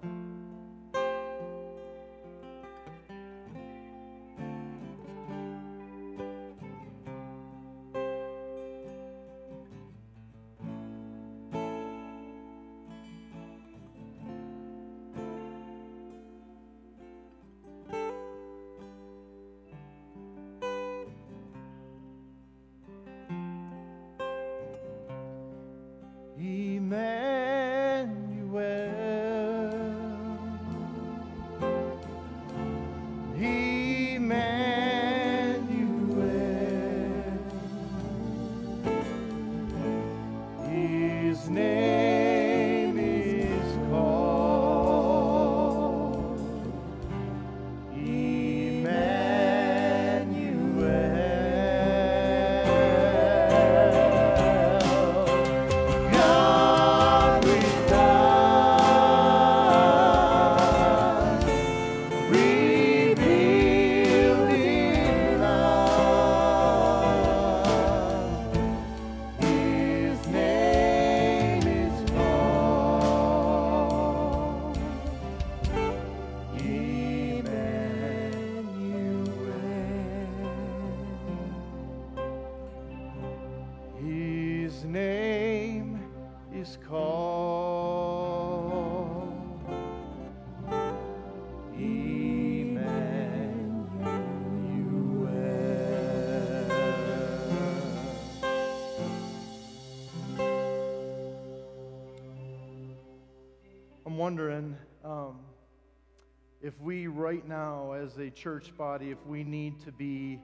As 108.11 108.19
a 108.19 108.31
church 108.31 108.77
body, 108.77 109.11
if 109.11 109.25
we 109.27 109.45
need 109.45 109.79
to 109.85 109.93
be 109.93 110.41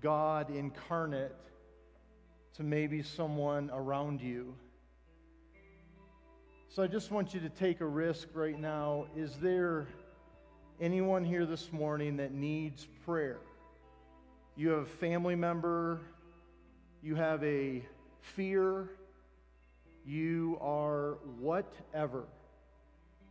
God 0.00 0.50
incarnate 0.50 1.30
to 2.56 2.64
maybe 2.64 3.02
someone 3.02 3.70
around 3.72 4.20
you. 4.20 4.54
So 6.68 6.82
I 6.82 6.88
just 6.88 7.12
want 7.12 7.34
you 7.34 7.40
to 7.40 7.48
take 7.50 7.80
a 7.80 7.86
risk 7.86 8.28
right 8.34 8.58
now. 8.58 9.06
Is 9.16 9.36
there 9.36 9.86
anyone 10.80 11.24
here 11.24 11.46
this 11.46 11.72
morning 11.72 12.16
that 12.16 12.32
needs 12.32 12.88
prayer? 13.04 13.38
You 14.56 14.70
have 14.70 14.80
a 14.80 14.86
family 14.86 15.36
member, 15.36 16.00
you 17.00 17.14
have 17.14 17.44
a 17.44 17.82
fear, 18.20 18.88
you 20.04 20.58
are 20.60 21.18
whatever. 21.38 22.24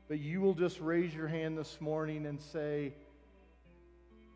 But 0.08 0.20
you 0.20 0.40
will 0.40 0.54
just 0.54 0.80
raise 0.80 1.14
your 1.14 1.28
hand 1.28 1.58
this 1.58 1.82
morning 1.82 2.26
and 2.26 2.40
say, 2.40 2.94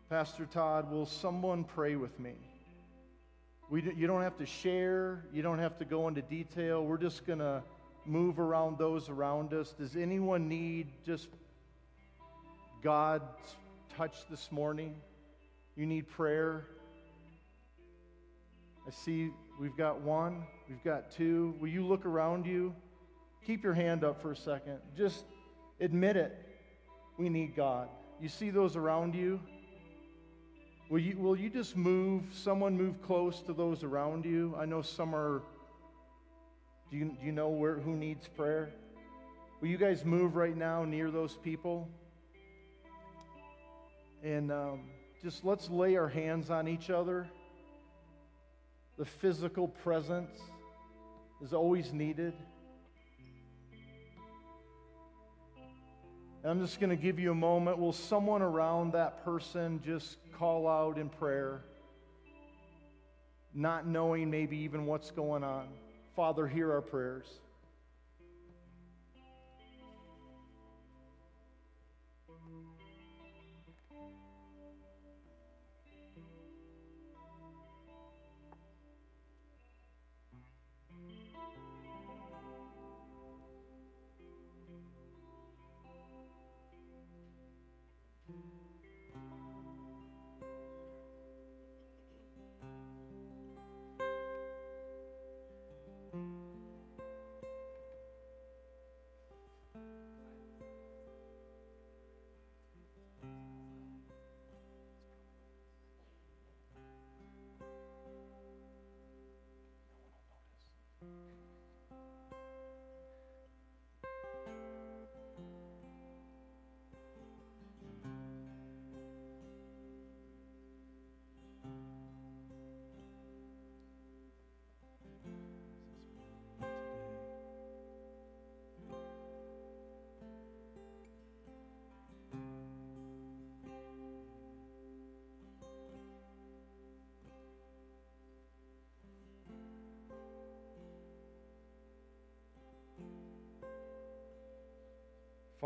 Pastor 0.08 0.46
Todd, 0.46 0.88
will 0.88 1.04
someone 1.04 1.64
pray 1.64 1.96
with 1.96 2.20
me? 2.20 2.34
We, 3.68 3.82
you 3.96 4.06
don't 4.06 4.22
have 4.22 4.38
to 4.38 4.46
share, 4.46 5.24
you 5.32 5.42
don't 5.42 5.58
have 5.58 5.76
to 5.78 5.84
go 5.84 6.06
into 6.06 6.22
detail. 6.22 6.84
We're 6.84 6.96
just 6.96 7.26
going 7.26 7.40
to 7.40 7.60
move 8.04 8.38
around 8.38 8.78
those 8.78 9.08
around 9.08 9.52
us. 9.52 9.72
Does 9.72 9.96
anyone 9.96 10.48
need 10.48 10.86
just 11.04 11.26
God's 12.84 13.56
touch 13.96 14.14
this 14.30 14.52
morning? 14.52 14.94
You 15.74 15.86
need 15.86 16.08
prayer? 16.08 16.66
I 18.86 18.92
see 18.92 19.30
we've 19.60 19.76
got 19.76 20.02
one, 20.02 20.44
we've 20.68 20.84
got 20.84 21.10
two. 21.10 21.56
Will 21.58 21.66
you 21.66 21.84
look 21.84 22.06
around 22.06 22.46
you? 22.46 22.72
Keep 23.44 23.64
your 23.64 23.74
hand 23.74 24.04
up 24.04 24.22
for 24.22 24.30
a 24.30 24.36
second. 24.36 24.78
Just 24.96 25.24
admit 25.80 26.16
it. 26.16 26.38
We 27.18 27.28
need 27.28 27.56
God. 27.56 27.88
You 28.20 28.28
see 28.28 28.50
those 28.50 28.76
around 28.76 29.16
you? 29.16 29.40
Will 30.88 31.00
you, 31.00 31.18
will 31.18 31.36
you 31.36 31.50
just 31.50 31.76
move, 31.76 32.22
someone 32.32 32.76
move 32.76 33.02
close 33.02 33.40
to 33.42 33.52
those 33.52 33.82
around 33.82 34.24
you? 34.24 34.54
I 34.56 34.66
know 34.66 34.82
some 34.82 35.16
are, 35.16 35.42
do 36.92 36.96
you, 36.96 37.06
do 37.06 37.26
you 37.26 37.32
know 37.32 37.48
where, 37.48 37.74
who 37.74 37.96
needs 37.96 38.28
prayer? 38.28 38.70
Will 39.60 39.66
you 39.66 39.78
guys 39.78 40.04
move 40.04 40.36
right 40.36 40.56
now 40.56 40.84
near 40.84 41.10
those 41.10 41.38
people? 41.42 41.88
And 44.22 44.52
um, 44.52 44.82
just 45.24 45.44
let's 45.44 45.68
lay 45.68 45.96
our 45.96 46.08
hands 46.08 46.50
on 46.50 46.68
each 46.68 46.88
other. 46.88 47.26
The 48.96 49.04
physical 49.04 49.66
presence 49.66 50.38
is 51.42 51.52
always 51.52 51.92
needed. 51.92 52.32
And 56.46 56.52
I'm 56.52 56.64
just 56.64 56.78
going 56.78 56.90
to 56.90 56.96
give 56.96 57.18
you 57.18 57.32
a 57.32 57.34
moment. 57.34 57.76
Will 57.76 57.92
someone 57.92 58.40
around 58.40 58.92
that 58.92 59.24
person 59.24 59.80
just 59.84 60.16
call 60.38 60.68
out 60.68 60.96
in 60.96 61.08
prayer, 61.08 61.62
not 63.52 63.84
knowing 63.84 64.30
maybe 64.30 64.56
even 64.58 64.86
what's 64.86 65.10
going 65.10 65.42
on? 65.42 65.66
Father, 66.14 66.46
hear 66.46 66.70
our 66.70 66.82
prayers. 66.82 67.26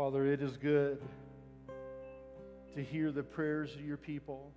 Father, 0.01 0.25
it 0.25 0.41
is 0.41 0.57
good 0.57 0.99
to 2.73 2.83
hear 2.83 3.11
the 3.11 3.21
prayers 3.21 3.75
of 3.75 3.81
your 3.81 3.97
people, 3.97 4.51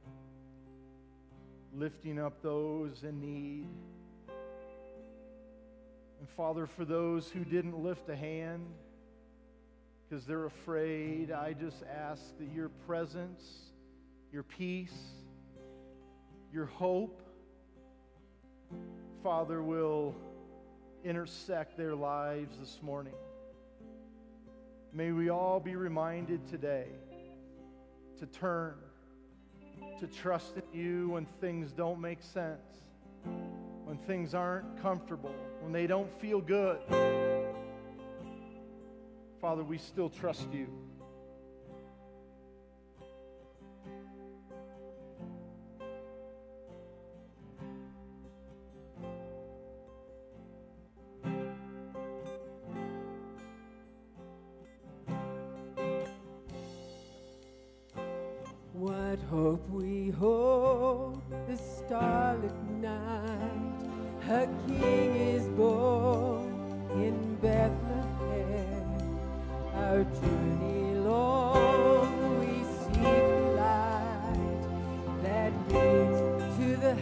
lifting 1.74 2.18
up 2.18 2.40
those 2.42 3.04
in 3.04 3.20
need. 3.20 3.68
And 6.18 6.26
Father, 6.34 6.66
for 6.66 6.86
those 6.86 7.28
who 7.28 7.44
didn't 7.44 7.78
lift 7.78 8.08
a 8.08 8.16
hand 8.16 8.64
because 10.08 10.24
they're 10.24 10.46
afraid, 10.46 11.30
I 11.30 11.52
just 11.52 11.82
ask 11.94 12.22
that 12.38 12.48
your 12.50 12.70
presence, 12.86 13.44
your 14.32 14.44
peace, 14.44 14.96
your 16.54 16.64
hope, 16.64 17.20
Father, 19.22 19.62
will 19.62 20.14
intersect 21.04 21.76
their 21.76 21.94
lives 21.94 22.56
this 22.58 22.78
morning. 22.80 23.12
May 24.96 25.10
we 25.10 25.28
all 25.28 25.58
be 25.58 25.74
reminded 25.74 26.46
today 26.46 26.86
to 28.20 28.26
turn, 28.26 28.74
to 29.98 30.06
trust 30.06 30.54
in 30.56 30.62
you 30.72 31.08
when 31.08 31.26
things 31.40 31.72
don't 31.72 32.00
make 32.00 32.22
sense, 32.22 32.84
when 33.84 33.98
things 34.06 34.34
aren't 34.34 34.80
comfortable, 34.80 35.34
when 35.62 35.72
they 35.72 35.88
don't 35.88 36.08
feel 36.20 36.40
good. 36.40 36.78
Father, 39.40 39.64
we 39.64 39.78
still 39.78 40.08
trust 40.08 40.46
you. 40.52 40.68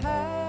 The 0.01 0.42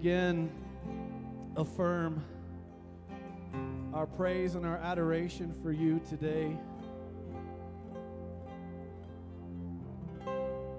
again 0.00 0.50
affirm 1.56 2.24
our 3.92 4.06
praise 4.06 4.54
and 4.54 4.64
our 4.64 4.78
adoration 4.78 5.54
for 5.62 5.72
you 5.72 6.00
today. 6.08 6.56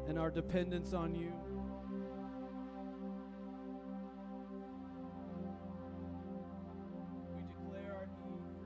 And 0.08 0.18
our 0.18 0.32
dependence 0.32 0.94
on 0.94 1.14
you. 1.14 1.32
We 7.36 7.44
declare 7.44 7.94
our 7.94 8.08
need 8.26 8.42
for 8.58 8.66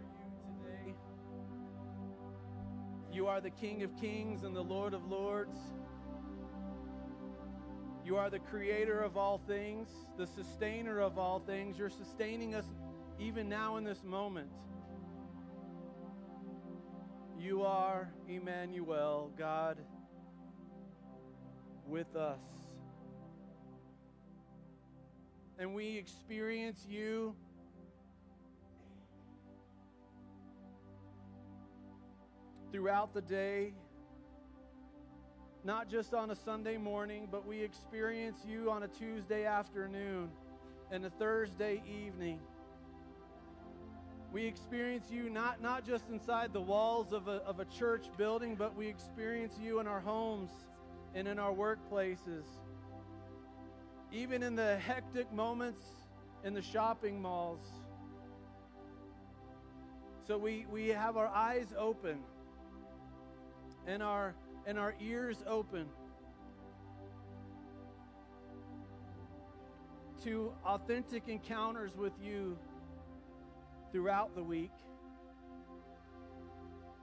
you 0.88 0.94
today. 0.94 0.96
You 3.12 3.28
are 3.28 3.42
the 3.42 3.50
King 3.50 3.84
of 3.84 3.94
kings 4.00 4.44
and 4.44 4.56
the 4.56 4.64
Lord 4.64 4.94
of 4.94 5.06
lords. 5.10 5.60
You 8.06 8.18
are 8.18 8.30
the 8.30 8.38
creator 8.38 9.02
of 9.02 9.18
all 9.18 9.42
things, 9.48 9.90
the 10.16 10.28
sustainer 10.28 11.00
of 11.00 11.18
all 11.18 11.40
things. 11.40 11.76
You're 11.76 11.90
sustaining 11.90 12.54
us 12.54 12.66
even 13.20 13.50
now 13.50 13.78
in 13.78 13.84
this 13.84 14.04
moment. 14.04 14.52
You 17.40 17.64
are 17.64 18.14
Emmanuel, 18.28 19.32
God 19.36 19.80
with 21.88 22.16
us. 22.16 22.40
And 25.58 25.74
we 25.74 25.98
experience 25.98 26.86
you 26.88 27.36
throughout 32.72 33.16
the 33.16 33.22
day 33.22 33.74
not 35.66 35.90
just 35.90 36.14
on 36.14 36.30
a 36.30 36.36
Sunday 36.36 36.78
morning, 36.78 37.28
but 37.32 37.48
we 37.48 37.60
experience 37.60 38.38
you 38.48 38.70
on 38.70 38.84
a 38.84 38.88
Tuesday 38.88 39.46
afternoon 39.46 40.30
and 40.92 41.04
a 41.04 41.10
Thursday 41.10 41.82
evening. 41.88 42.40
We 44.32 44.46
experience 44.46 45.08
you 45.10 45.28
not, 45.28 45.64
not 45.64 45.84
just 45.84 46.08
inside 46.10 46.54
the 46.54 46.62
walls 46.62 47.14
of 47.14 47.28
a, 47.28 47.38
of 47.48 47.60
a 47.60 47.66
church 47.66 48.06
building, 48.16 48.56
but 48.56 48.76
we 48.76 48.88
experience 48.88 49.56
you 49.60 49.80
in 49.80 49.88
our 49.88 50.00
homes 50.00 50.52
and 51.16 51.28
in 51.28 51.40
our 51.40 51.52
workplaces. 51.52 52.46
Even 54.12 54.44
in 54.44 54.56
the 54.56 54.78
hectic 54.78 55.34
moments 55.34 55.82
in 56.44 56.54
the 56.54 56.62
shopping 56.62 57.20
malls. 57.20 57.66
So 60.28 60.38
we, 60.38 60.68
we 60.72 60.90
have 60.90 61.18
our 61.18 61.28
eyes 61.28 61.74
open 61.76 62.20
and 63.88 64.04
our 64.04 64.36
and 64.66 64.80
our 64.80 64.96
ears 65.00 65.38
open 65.48 65.86
to 70.24 70.52
authentic 70.66 71.28
encounters 71.28 71.96
with 71.96 72.14
you 72.20 72.58
throughout 73.92 74.34
the 74.36 74.44
week, 74.44 74.72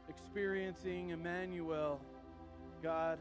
experiencing 0.08 1.10
Emmanuel, 1.10 2.00
God, 2.82 3.18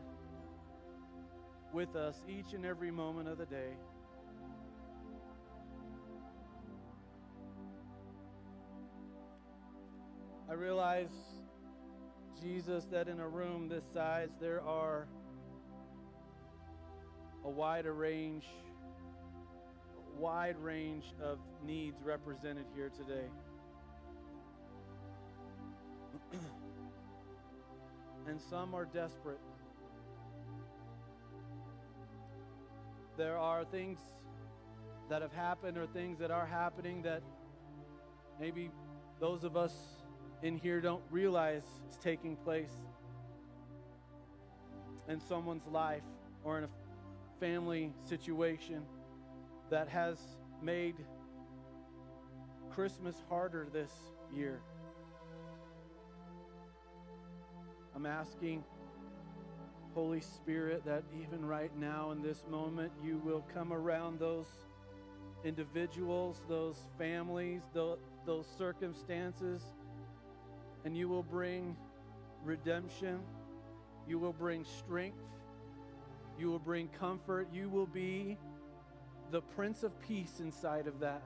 with 1.72 1.96
us 1.96 2.16
each 2.28 2.54
and 2.54 2.66
every 2.66 2.90
moment 2.90 3.30
of 3.30 3.38
the 3.38 3.46
day. 3.46 3.74
I 10.50 10.54
realize 10.54 11.08
Jesus, 12.42 12.86
that 12.92 13.08
in 13.08 13.20
a 13.20 13.28
room 13.28 13.70
this 13.70 13.84
size 13.94 14.30
there 14.40 14.62
are 14.62 15.08
a 17.46 17.50
wider 17.50 17.94
range, 17.94 18.46
wide 20.18 20.58
range 20.58 21.14
of 21.22 21.38
needs 21.64 22.02
represented 22.04 22.66
here 22.76 22.90
today. 22.90 23.28
and 28.28 28.42
some 28.42 28.74
are 28.74 28.86
desperate. 28.86 29.40
There 33.18 33.38
are 33.38 33.66
things 33.66 34.00
that 35.10 35.22
have 35.22 35.34
happened 35.34 35.78
or 35.78 35.86
things 35.86 36.18
that 36.18 36.32
are 36.32 36.48
happening 36.48 37.04
that 37.04 37.22
maybe 38.40 38.72
those 39.20 39.44
of 39.44 39.56
us 39.56 40.01
in 40.44 40.58
here 40.58 40.82
don't 40.82 41.04
realize 41.12 41.64
is 41.90 41.98
taking 41.98 42.36
place 42.36 42.72
in 45.08 45.20
someone's 45.20 45.68
life 45.68 46.04
or 46.44 46.58
in 46.58 46.64
a 46.64 46.70
family 47.40 47.94
situation 48.08 48.84
that 49.70 49.88
has 49.88 50.18
made 50.62 50.96
Christmas 52.72 53.16
harder 53.30 53.68
this 53.72 53.92
year. 54.34 54.62
I'm 57.96 58.06
asking, 58.06 58.64
Holy 59.94 60.22
Spirit, 60.22 60.84
that 60.86 61.04
even 61.22 61.46
right 61.46 61.76
now 61.78 62.12
in 62.12 62.22
this 62.24 62.44
moment, 62.50 62.92
you 63.04 63.22
will 63.24 63.46
come 63.54 63.74
around 63.74 64.20
those 64.20 64.48
individuals, 65.44 66.42
those 66.48 66.78
families, 66.98 67.62
those, 67.74 68.00
those 68.26 68.48
circumstances 68.58 69.64
and 70.86 70.98
you 70.98 71.08
will 71.08 71.24
bring 71.24 71.76
redemption. 72.44 73.20
You 74.08 74.20
will 74.20 74.34
bring 74.34 74.66
strength. 74.66 75.24
You 76.40 76.50
will 76.50 76.60
bring 76.60 76.88
comfort. 77.00 77.48
You 77.54 77.70
will 77.70 77.86
be 77.86 78.38
the 79.32 79.42
Prince 79.42 79.84
of 79.84 80.00
Peace 80.02 80.40
inside 80.40 80.88
of 80.88 81.00
that. 81.00 81.22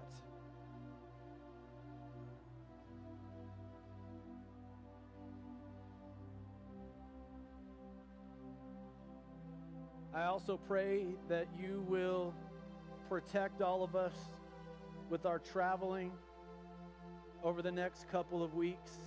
I 10.13 10.25
also 10.25 10.57
pray 10.57 11.07
that 11.27 11.47
you 11.59 11.83
will 11.89 12.33
protect 13.09 13.61
all 13.61 13.83
of 13.83 13.97
us 13.97 14.13
with 15.09 15.25
our 15.25 15.39
traveling 15.39 16.11
over 17.43 17.61
the 17.61 17.71
next 17.71 18.07
couple 18.09 18.41
of 18.41 18.53
weeks. 18.53 18.97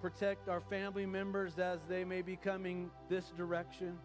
Protect 0.00 0.48
our 0.48 0.60
family 0.60 1.06
members 1.06 1.58
as 1.58 1.80
they 1.86 2.04
may 2.04 2.22
be 2.22 2.36
coming 2.36 2.90
this 3.08 3.30
direction. 3.36 3.98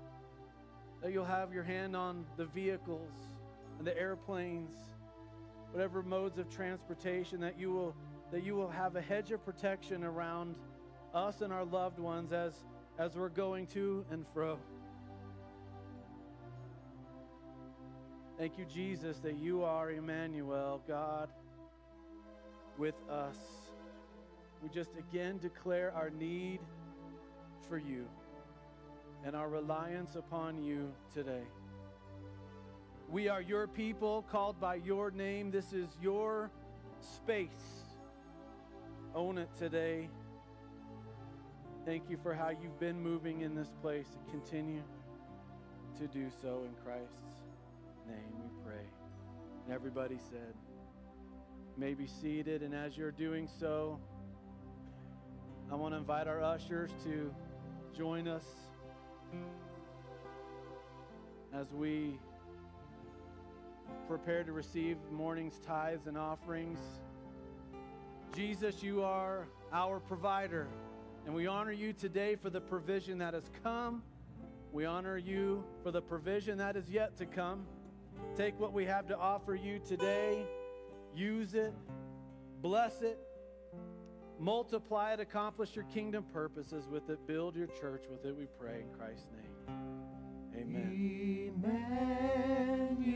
That 1.02 1.12
you'll 1.12 1.26
have 1.26 1.54
your 1.54 1.64
hand 1.64 1.96
on 1.96 2.26
the 2.38 2.46
vehicles 2.46 3.12
and 3.78 3.88
the 3.88 3.98
airplanes, 3.98 4.76
whatever 5.72 6.02
modes 6.04 6.38
of 6.38 6.50
transportation, 6.50 7.40
that 7.42 7.60
you 7.60 7.72
will 7.72 7.96
that 8.32 8.44
you 8.44 8.56
will 8.56 8.70
have 8.70 8.96
a 8.96 9.02
hedge 9.02 9.32
of 9.32 9.46
protection 9.46 10.04
around 10.04 10.56
us 11.14 11.42
and 11.42 11.54
our 11.54 11.64
loved 11.64 12.00
ones 12.00 12.34
as 12.34 12.54
as 12.98 13.16
we're 13.16 13.30
going 13.30 13.68
to 13.68 14.06
and 14.12 14.26
fro. 14.34 14.58
Thank 18.38 18.58
you, 18.58 18.66
Jesus, 18.66 19.20
that 19.20 19.38
you 19.38 19.64
are 19.64 19.92
Emmanuel, 19.92 20.82
God 20.88 21.30
with 22.78 22.96
us 23.10 23.65
we 24.66 24.72
just 24.74 24.98
again 24.98 25.38
declare 25.38 25.94
our 25.94 26.10
need 26.10 26.60
for 27.70 27.78
you 27.78 28.08
and 29.24 29.36
our 29.36 29.48
reliance 29.48 30.16
upon 30.16 30.64
you 30.64 30.92
today. 31.14 31.44
We 33.08 33.30
are 33.30 33.44
your 33.44 33.68
people 33.68 34.26
called 34.32 34.60
by 34.60 34.76
your 34.76 35.12
name. 35.12 35.52
This 35.52 35.72
is 35.72 35.90
your 36.02 36.50
space. 37.00 37.84
Own 39.14 39.38
it 39.38 39.50
today. 39.56 40.10
Thank 41.86 42.10
you 42.10 42.18
for 42.24 42.34
how 42.34 42.50
you've 42.50 42.80
been 42.80 43.00
moving 43.00 43.42
in 43.42 43.54
this 43.54 43.72
place 43.84 44.08
continue 44.32 44.82
to 46.00 46.08
do 46.08 46.32
so 46.42 46.64
in 46.66 46.74
Christ's 46.84 47.14
name 48.08 48.34
we 48.42 48.50
pray. 48.66 48.86
And 49.64 49.76
everybody 49.76 50.18
said, 50.32 50.56
may 51.78 51.94
be 51.94 52.08
seated, 52.08 52.64
and 52.64 52.74
as 52.74 52.98
you're 52.98 53.12
doing 53.12 53.48
so, 53.60 54.00
I 55.72 55.76
want 55.76 55.94
to 55.94 55.98
invite 55.98 56.28
our 56.28 56.44
ushers 56.44 56.92
to 57.06 57.34
join 57.98 58.28
us 58.28 58.46
as 61.54 61.74
we 61.74 62.20
prepare 64.08 64.44
to 64.44 64.52
receive 64.52 64.98
morning's 65.12 65.58
tithes 65.66 66.06
and 66.06 66.20
offerings. 66.20 66.78
Jesus, 68.36 68.84
you 68.84 69.02
are 69.02 69.48
our 69.74 70.00
provider, 70.00 70.68
and 71.26 71.34
we 71.34 71.48
honor 71.48 71.72
you 71.72 71.94
today 71.94 72.36
for 72.36 72.52
the 72.52 72.62
provision 72.62 73.18
that 73.18 73.34
has 73.34 73.50
come. 73.64 74.04
We 74.72 74.86
honor 74.86 75.18
you 75.18 75.64
for 75.82 75.90
the 75.90 76.02
provision 76.02 76.60
that 76.60 76.76
is 76.76 76.92
yet 76.92 77.18
to 77.18 77.26
come. 77.26 77.66
Take 78.36 78.60
what 78.60 78.72
we 78.72 78.86
have 78.86 79.08
to 79.08 79.18
offer 79.18 79.56
you 79.56 79.80
today, 79.80 80.46
use 81.16 81.56
it, 81.56 81.74
bless 82.62 83.02
it, 83.02 83.18
Multiply 84.40 85.14
it, 85.14 85.20
accomplish 85.20 85.76
your 85.76 85.86
kingdom 85.86 86.26
purposes 86.34 86.88
with 86.88 87.10
it, 87.10 87.26
build 87.26 87.56
your 87.56 87.68
church 87.68 88.04
with 88.10 88.26
it, 88.26 88.36
we 88.36 88.48
pray 88.60 88.82
in 88.82 88.90
Christ's 88.98 89.28
name. 89.32 89.52
Amen. 90.58 91.54
Emmanuel. 91.64 93.16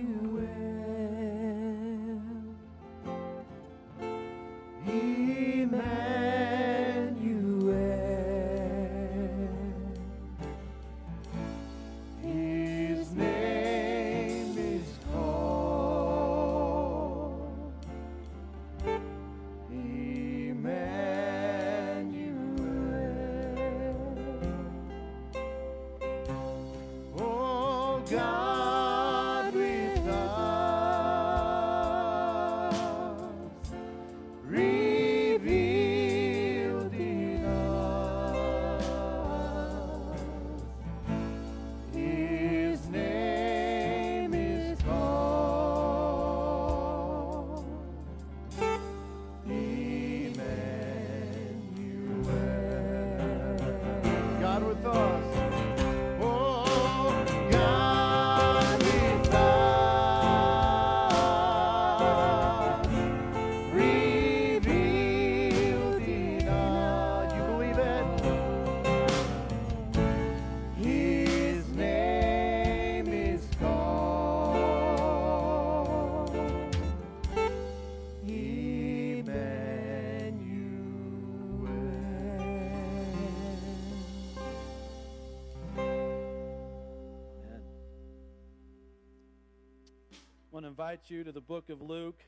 Invite 90.80 91.10
you 91.10 91.26
to 91.26 91.34
the 91.34 91.42
book 91.42 91.70
of 91.70 91.82
Luke, 91.82 92.22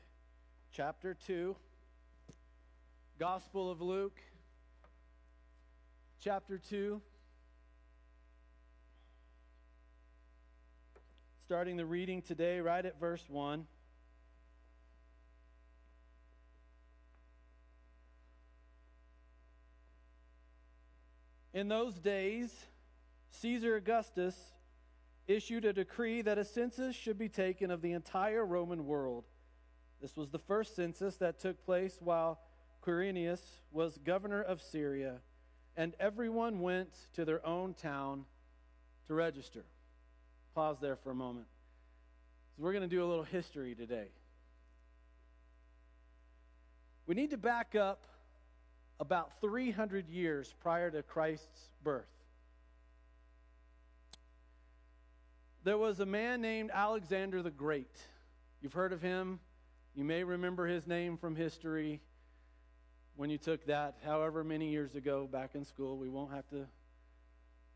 chapter 0.72 1.16
2. 1.26 1.56
Gospel 3.18 3.70
of 3.70 3.80
Luke, 3.80 4.20
chapter 6.20 6.58
2. 6.58 7.00
Starting 11.42 11.78
the 11.78 11.86
reading 11.86 12.20
today, 12.20 12.60
right 12.60 12.84
at 12.84 13.00
verse 13.00 13.24
1. 13.26 13.64
In 21.54 21.68
those 21.68 21.94
days, 21.94 22.66
Caesar 23.30 23.76
Augustus 23.76 24.36
issued 25.26 25.64
a 25.64 25.72
decree 25.72 26.22
that 26.22 26.38
a 26.38 26.44
census 26.44 26.94
should 26.94 27.18
be 27.18 27.28
taken 27.28 27.70
of 27.70 27.82
the 27.82 27.92
entire 27.92 28.44
Roman 28.44 28.86
world. 28.86 29.24
This 30.00 30.16
was 30.16 30.30
the 30.30 30.38
first 30.38 30.74
census 30.74 31.16
that 31.18 31.38
took 31.38 31.64
place 31.64 31.98
while 32.00 32.40
Quirinius 32.84 33.40
was 33.70 33.98
governor 33.98 34.42
of 34.42 34.60
Syria, 34.60 35.20
and 35.76 35.94
everyone 36.00 36.60
went 36.60 36.92
to 37.14 37.24
their 37.24 37.44
own 37.46 37.74
town 37.74 38.24
to 39.06 39.14
register. 39.14 39.64
Pause 40.54 40.78
there 40.80 40.96
for 40.96 41.10
a 41.10 41.14
moment. 41.14 41.46
So 42.56 42.62
we're 42.62 42.72
going 42.72 42.88
to 42.88 42.94
do 42.94 43.04
a 43.04 43.06
little 43.06 43.24
history 43.24 43.74
today. 43.74 44.08
We 47.06 47.14
need 47.14 47.30
to 47.30 47.38
back 47.38 47.74
up 47.74 48.04
about 49.00 49.40
300 49.40 50.08
years 50.08 50.54
prior 50.60 50.90
to 50.90 51.02
Christ's 51.02 51.70
birth. 51.82 52.06
There 55.64 55.78
was 55.78 56.00
a 56.00 56.06
man 56.06 56.40
named 56.40 56.72
Alexander 56.74 57.40
the 57.40 57.52
Great. 57.52 57.96
You've 58.60 58.72
heard 58.72 58.92
of 58.92 59.00
him. 59.00 59.38
You 59.94 60.02
may 60.02 60.24
remember 60.24 60.66
his 60.66 60.88
name 60.88 61.16
from 61.16 61.36
history 61.36 62.00
when 63.14 63.30
you 63.30 63.38
took 63.38 63.64
that 63.66 63.98
however 64.04 64.42
many 64.42 64.70
years 64.70 64.96
ago 64.96 65.28
back 65.30 65.54
in 65.54 65.64
school. 65.64 65.98
We 65.98 66.08
won't 66.08 66.32
have 66.32 66.48
to 66.48 66.66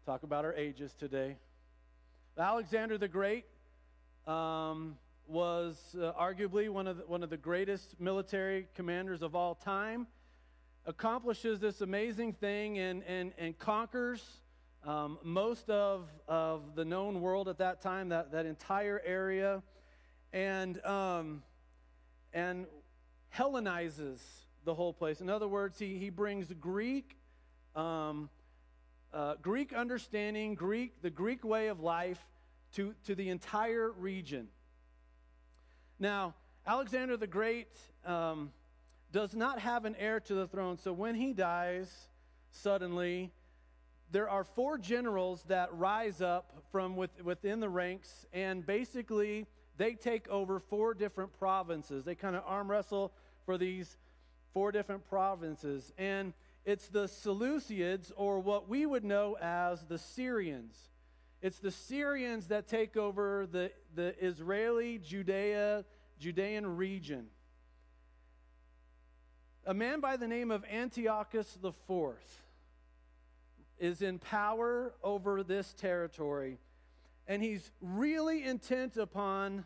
talk 0.05 0.25
about 0.25 0.45
our 0.45 0.53
ages 0.55 0.95
today. 0.99 1.37
Alexander 2.37 2.99
the 2.99 3.07
Great 3.07 3.45
um, 4.27 4.97
was 5.29 5.95
uh, 5.97 6.13
arguably 6.21 6.69
one 6.69 6.89
of, 6.89 6.97
the, 6.97 7.07
one 7.07 7.23
of 7.23 7.31
the 7.31 7.37
greatest 7.37 8.01
military 8.01 8.67
commanders 8.75 9.23
of 9.23 9.37
all 9.37 9.55
time. 9.55 10.09
Accomplishes 10.87 11.61
this 11.61 11.81
amazing 11.83 12.33
thing 12.33 12.81
and, 12.81 13.05
and, 13.05 13.33
and 13.39 13.57
conquers 13.57 14.41
um, 14.85 15.19
most 15.23 15.69
of, 15.71 16.09
of 16.29 16.75
the 16.75 16.85
known 16.85 17.21
world 17.21 17.49
at 17.49 17.59
that 17.59 17.81
time, 17.81 18.11
that, 18.11 18.33
that 18.33 18.47
entire 18.47 19.01
area, 19.05 19.63
and, 20.33 20.85
um, 20.85 21.43
and 22.33 22.67
Hellenizes 23.37 24.21
the 24.65 24.75
whole 24.75 24.93
place. 24.93 25.21
In 25.21 25.29
other 25.29 25.49
words, 25.49 25.79
he, 25.79 25.99
he 25.99 26.11
brings 26.11 26.53
Greek, 26.59 27.17
um, 27.75 28.31
uh, 29.13 29.35
Greek 29.43 29.73
understanding, 29.73 30.55
Greek, 30.55 31.03
the 31.03 31.11
Greek 31.11 31.45
way 31.45 31.69
of 31.69 31.81
life 31.81 32.19
to, 32.75 32.95
to 33.05 33.15
the 33.15 33.29
entire 33.29 33.91
region. 33.91 34.49
Now, 35.99 36.35
Alexander 36.67 37.17
the 37.17 37.27
Great 37.27 37.69
um, 38.05 38.53
does 39.13 39.35
not 39.35 39.61
have 39.61 39.85
an 39.85 39.95
heir 39.99 40.21
to 40.21 40.35
the 40.35 40.47
throne, 40.47 40.79
so 40.79 40.93
when 40.93 41.15
he 41.15 41.33
dies 41.33 42.09
suddenly, 42.51 43.33
there 44.11 44.31
are 44.31 44.45
four 44.45 44.79
generals 44.79 45.45
that 45.49 45.75
rise 45.75 46.23
up 46.23 46.63
from 46.71 46.97
with, 46.97 47.11
within 47.23 47.61
the 47.61 47.69
ranks, 47.69 48.27
and 48.33 48.65
basically 48.65 49.47
they 49.77 49.95
take 49.95 50.29
over 50.29 50.61
four 50.61 50.95
different 50.95 51.33
provinces. 51.39 52.05
They 52.05 52.15
kind 52.15 52.37
of 52.37 52.43
arm 52.47 52.71
wrestle 52.71 53.13
for 53.45 53.59
these 53.59 53.97
four 54.55 54.73
different 54.73 55.09
provinces. 55.09 55.93
And 55.99 56.33
it's 56.65 56.89
the 56.89 57.07
Seleucids, 57.07 58.13
or 58.17 58.41
what 58.41 58.69
we 58.69 58.87
would 58.87 59.05
know 59.05 59.37
as 59.41 59.85
the 59.85 59.99
Syrians. 59.99 60.77
It's 61.43 61.59
the 61.59 61.71
Syrians 61.71 62.49
that 62.49 62.67
take 62.67 62.97
over 62.97 63.47
the, 63.51 63.71
the 63.95 64.15
Israeli 64.25 64.99
Judea, 64.99 65.85
Judean 66.19 66.77
region. 66.77 67.27
A 69.67 69.75
man 69.75 70.01
by 70.01 70.17
the 70.17 70.29
name 70.29 70.51
of 70.51 70.65
Antiochus 70.65 71.59
IV 71.63 72.17
is 73.79 74.03
in 74.03 74.19
power 74.19 74.95
over 75.03 75.43
this 75.43 75.73
territory, 75.75 76.59
and 77.27 77.43
he's 77.43 77.71
really 77.81 78.45
intent 78.45 78.97
upon 78.97 79.65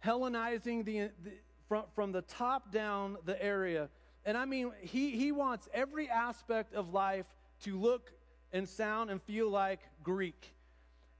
Hellenizing 0.00 0.84
the, 0.84 1.10
the 1.24 1.32
from, 1.68 1.84
from 1.94 2.12
the 2.12 2.22
top 2.22 2.72
down 2.72 3.16
the 3.24 3.40
area. 3.42 3.88
And 4.24 4.36
I 4.36 4.44
mean, 4.44 4.72
he, 4.80 5.10
he 5.10 5.32
wants 5.32 5.68
every 5.72 6.08
aspect 6.08 6.74
of 6.74 6.92
life 6.92 7.26
to 7.64 7.78
look 7.78 8.12
and 8.52 8.68
sound 8.68 9.10
and 9.10 9.22
feel 9.22 9.50
like 9.50 9.80
Greek. 10.02 10.54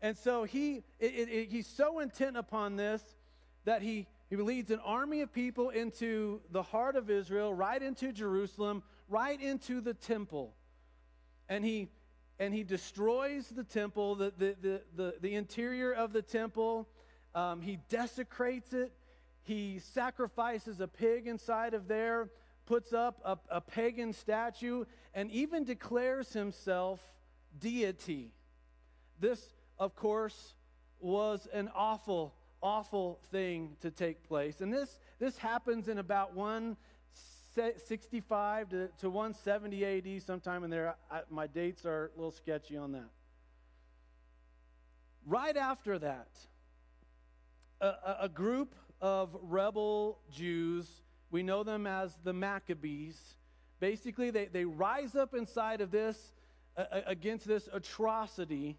And 0.01 0.17
so 0.17 0.45
he, 0.45 0.85
it, 0.99 1.13
it, 1.15 1.29
it, 1.29 1.49
he's 1.51 1.67
so 1.67 1.99
intent 1.99 2.37
upon 2.37 2.77
this 2.77 3.03
that 3.65 3.83
he, 3.83 4.07
he 4.31 4.37
leads 4.37 4.71
an 4.71 4.81
army 4.85 5.21
of 5.21 5.33
people 5.33 5.71
into 5.71 6.41
the 6.51 6.63
heart 6.63 6.97
of 6.97 7.11
Israel, 7.11 7.53
right 7.53 7.83
into 7.83 8.13
Jerusalem, 8.13 8.83
right 9.09 9.41
into 9.41 9.81
the 9.81 9.95
temple. 9.95 10.55
And 11.49 11.65
he, 11.65 11.89
and 12.39 12.55
he 12.55 12.63
destroys 12.63 13.49
the 13.49 13.65
temple, 13.65 14.15
the, 14.15 14.33
the, 14.39 14.57
the, 14.61 14.83
the, 14.97 15.15
the 15.21 15.35
interior 15.35 15.93
of 15.93 16.13
the 16.13 16.23
temple. 16.23 16.89
Um, 17.35 17.61
he 17.61 17.79
desecrates 17.89 18.73
it. 18.73 18.93
He 19.43 19.81
sacrifices 19.81 20.81
a 20.81 20.89
pig 20.89 21.27
inside 21.27 21.75
of 21.75 21.89
there, 21.89 22.29
puts 22.67 22.93
up 22.93 23.21
a, 23.25 23.39
a 23.51 23.61
pagan 23.61 24.13
statue, 24.13 24.85
and 25.15 25.31
even 25.31 25.65
declares 25.65 26.33
himself 26.33 27.01
deity. 27.59 28.31
This, 29.19 29.55
of 29.79 29.97
course, 29.97 30.55
was 31.01 31.49
an 31.53 31.71
awful, 31.75 32.35
awful 32.63 33.21
thing 33.31 33.77
to 33.81 33.91
take 33.91 34.23
place. 34.23 34.61
And 34.61 34.73
this, 34.73 34.99
this 35.19 35.39
happens 35.39 35.89
in 35.89 35.99
about 35.99 36.35
165 37.59 38.69
to, 38.69 38.89
to 38.99 39.11
170 39.11 39.85
AD, 39.85 40.23
sometime 40.23 40.63
in 40.63 40.71
there. 40.71 40.95
I, 41.11 41.23
my 41.29 41.47
dates 41.47 41.85
are 41.85 42.11
a 42.15 42.17
little 42.17 42.31
sketchy 42.31 42.77
on 42.77 42.93
that. 42.93 43.11
right 45.27 45.57
after 45.57 45.99
that, 45.99 46.29
a, 47.81 48.17
a, 48.23 48.29
group 48.29 48.75
of 49.01 49.37
rebel 49.43 50.19
Jews, 50.33 50.89
we 51.31 51.43
know 51.43 51.65
them 51.65 51.87
as 51.87 52.17
the 52.23 52.33
Maccabees, 52.33 53.19
basically 53.81 54.31
they, 54.31 54.47
they 54.47 54.65
rise 54.65 55.15
up 55.15 55.35
inside 55.35 55.81
of 55.81 55.91
this, 55.91 56.33
against 57.07 57.47
this 57.47 57.69
atrocity, 57.73 58.79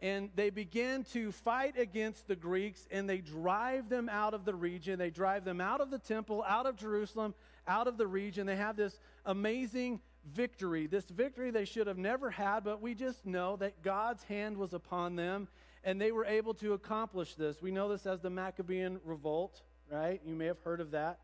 and 0.00 0.30
they 0.34 0.50
begin 0.50 1.04
to 1.04 1.32
fight 1.32 1.78
against 1.78 2.28
the 2.28 2.36
Greeks 2.36 2.86
and 2.90 3.08
they 3.08 3.18
drive 3.18 3.88
them 3.88 4.08
out 4.10 4.34
of 4.34 4.44
the 4.44 4.54
region. 4.54 4.98
They 4.98 5.10
drive 5.10 5.44
them 5.44 5.60
out 5.60 5.80
of 5.80 5.90
the 5.90 5.98
temple, 5.98 6.44
out 6.46 6.66
of 6.66 6.76
Jerusalem, 6.76 7.34
out 7.66 7.86
of 7.86 7.98
the 7.98 8.06
region. 8.06 8.46
They 8.46 8.56
have 8.56 8.76
this 8.76 8.98
amazing 9.24 10.00
victory, 10.32 10.86
this 10.86 11.04
victory 11.04 11.50
they 11.50 11.64
should 11.64 11.86
have 11.86 11.98
never 11.98 12.30
had, 12.30 12.64
but 12.64 12.80
we 12.80 12.94
just 12.94 13.26
know 13.26 13.56
that 13.56 13.82
God's 13.82 14.22
hand 14.24 14.56
was 14.56 14.74
upon 14.74 15.16
them 15.16 15.48
and 15.84 16.00
they 16.00 16.10
were 16.10 16.24
able 16.24 16.52
to 16.54 16.72
accomplish 16.72 17.34
this. 17.34 17.62
We 17.62 17.70
know 17.70 17.88
this 17.88 18.06
as 18.06 18.20
the 18.20 18.30
Maccabean 18.30 19.00
Revolt, 19.04 19.62
right? 19.90 20.20
You 20.24 20.34
may 20.34 20.46
have 20.46 20.58
heard 20.60 20.80
of 20.80 20.90
that. 20.90 21.20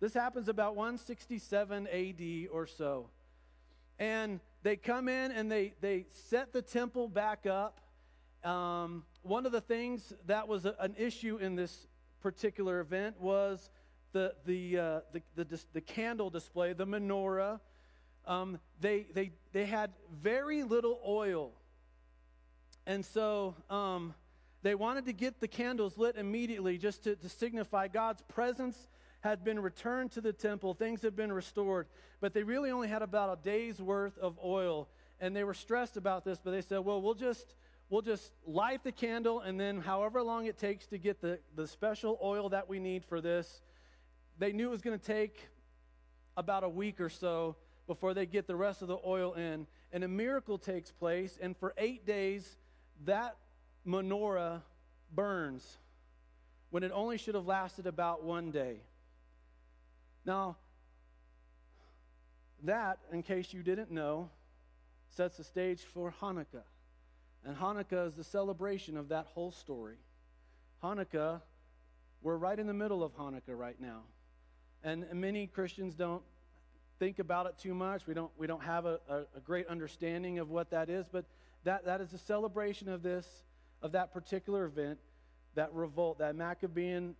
This 0.00 0.12
happens 0.12 0.48
about 0.48 0.74
167 0.74 1.86
AD 1.86 2.48
or 2.50 2.66
so. 2.66 3.08
And 3.98 4.40
they 4.62 4.76
come 4.76 5.08
in 5.08 5.30
and 5.30 5.50
they, 5.50 5.72
they 5.80 6.06
set 6.10 6.52
the 6.52 6.62
temple 6.62 7.08
back 7.08 7.46
up. 7.46 7.80
Um, 8.44 9.04
one 9.22 9.46
of 9.46 9.52
the 9.52 9.60
things 9.60 10.12
that 10.26 10.48
was 10.48 10.66
a, 10.66 10.74
an 10.80 10.94
issue 10.98 11.36
in 11.36 11.54
this 11.54 11.86
particular 12.20 12.80
event 12.80 13.20
was 13.20 13.70
the, 14.12 14.34
the, 14.44 14.78
uh, 14.78 15.00
the, 15.12 15.22
the, 15.44 15.60
the, 15.72 15.80
candle 15.80 16.30
display, 16.30 16.72
the 16.72 16.86
menorah. 16.86 17.60
Um, 18.26 18.58
they, 18.80 19.06
they, 19.14 19.32
they 19.52 19.66
had 19.66 19.90
very 20.22 20.62
little 20.62 21.00
oil. 21.06 21.52
And 22.86 23.04
so 23.04 23.54
um, 23.68 24.14
they 24.62 24.74
wanted 24.74 25.06
to 25.06 25.12
get 25.12 25.40
the 25.40 25.48
candles 25.48 25.98
lit 25.98 26.16
immediately 26.16 26.78
just 26.78 27.04
to, 27.04 27.16
to 27.16 27.28
signify 27.28 27.88
God's 27.88 28.22
presence 28.22 28.88
had 29.20 29.44
been 29.44 29.58
returned 29.60 30.12
to 30.12 30.20
the 30.20 30.32
temple, 30.32 30.74
things 30.74 31.02
had 31.02 31.16
been 31.16 31.32
restored, 31.32 31.88
but 32.20 32.32
they 32.32 32.42
really 32.42 32.70
only 32.70 32.88
had 32.88 33.02
about 33.02 33.38
a 33.38 33.42
day's 33.42 33.80
worth 33.80 34.16
of 34.18 34.38
oil. 34.44 34.88
And 35.20 35.34
they 35.34 35.44
were 35.44 35.54
stressed 35.54 35.96
about 35.96 36.24
this, 36.24 36.38
but 36.42 36.52
they 36.52 36.60
said, 36.60 36.80
well, 36.80 37.00
we'll 37.02 37.14
just 37.14 37.54
we'll 37.88 38.02
just 38.02 38.32
light 38.46 38.82
the 38.82 38.92
candle 38.92 39.40
and 39.40 39.60
then 39.60 39.80
however 39.80 40.22
long 40.22 40.46
it 40.46 40.58
takes 40.58 40.86
to 40.88 40.98
get 40.98 41.20
the, 41.20 41.38
the 41.54 41.66
special 41.66 42.18
oil 42.22 42.48
that 42.48 42.68
we 42.68 42.80
need 42.80 43.04
for 43.04 43.20
this 43.20 43.62
they 44.38 44.52
knew 44.52 44.68
it 44.68 44.70
was 44.70 44.82
going 44.82 44.98
to 44.98 45.04
take 45.04 45.48
about 46.36 46.64
a 46.64 46.68
week 46.68 47.00
or 47.00 47.08
so 47.08 47.56
before 47.86 48.14
they 48.14 48.26
get 48.26 48.46
the 48.46 48.56
rest 48.56 48.82
of 48.82 48.88
the 48.88 48.98
oil 49.04 49.34
in 49.34 49.66
and 49.92 50.04
a 50.04 50.08
miracle 50.08 50.58
takes 50.58 50.90
place 50.90 51.38
and 51.40 51.56
for 51.56 51.72
eight 51.78 52.06
days 52.06 52.56
that 53.04 53.36
menorah 53.86 54.60
burns 55.14 55.78
when 56.70 56.82
it 56.82 56.90
only 56.92 57.16
should 57.16 57.34
have 57.34 57.46
lasted 57.46 57.86
about 57.86 58.24
one 58.24 58.50
day 58.50 58.80
now, 60.26 60.56
that, 62.64 62.98
in 63.12 63.22
case 63.22 63.54
you 63.54 63.62
didn't 63.62 63.92
know, 63.92 64.28
sets 65.08 65.36
the 65.36 65.44
stage 65.44 65.80
for 65.80 66.12
Hanukkah. 66.20 66.64
And 67.44 67.56
Hanukkah 67.56 68.08
is 68.08 68.14
the 68.14 68.24
celebration 68.24 68.96
of 68.96 69.08
that 69.10 69.26
whole 69.26 69.52
story. 69.52 69.98
Hanukkah, 70.82 71.40
we're 72.22 72.36
right 72.36 72.58
in 72.58 72.66
the 72.66 72.74
middle 72.74 73.04
of 73.04 73.16
Hanukkah 73.16 73.56
right 73.56 73.80
now. 73.80 74.02
And 74.84 75.04
many 75.12 75.46
Christians 75.46 75.94
don't 75.94 76.22
think 76.98 77.18
about 77.18 77.46
it 77.46 77.58
too 77.58 77.74
much. 77.74 78.06
We 78.06 78.14
don't, 78.14 78.30
we 78.38 78.46
don't 78.46 78.62
have 78.62 78.86
a, 78.86 79.00
a, 79.08 79.16
a 79.36 79.40
great 79.44 79.66
understanding 79.66 80.38
of 80.38 80.50
what 80.50 80.70
that 80.70 80.88
is, 80.88 81.06
but 81.10 81.24
that, 81.64 81.84
that 81.84 82.00
is 82.00 82.12
a 82.12 82.18
celebration 82.18 82.88
of 82.88 83.02
this, 83.02 83.26
of 83.82 83.92
that 83.92 84.12
particular 84.12 84.64
event, 84.64 84.98
that 85.54 85.72
revolt, 85.72 86.18
that 86.18 86.36
Maccabean 86.36 87.14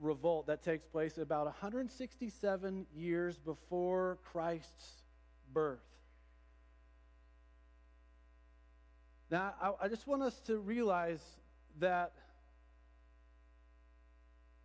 revolt 0.00 0.46
that 0.46 0.62
takes 0.62 0.84
place 0.84 1.18
about 1.18 1.44
167 1.44 2.86
years 2.94 3.38
before 3.38 4.18
Christ's 4.24 5.04
birth. 5.52 5.78
Now, 9.30 9.54
I, 9.62 9.84
I, 9.84 9.88
just 9.88 10.08
want 10.08 10.22
us 10.22 10.40
to 10.46 10.58
realize 10.58 11.22
that 11.78 12.12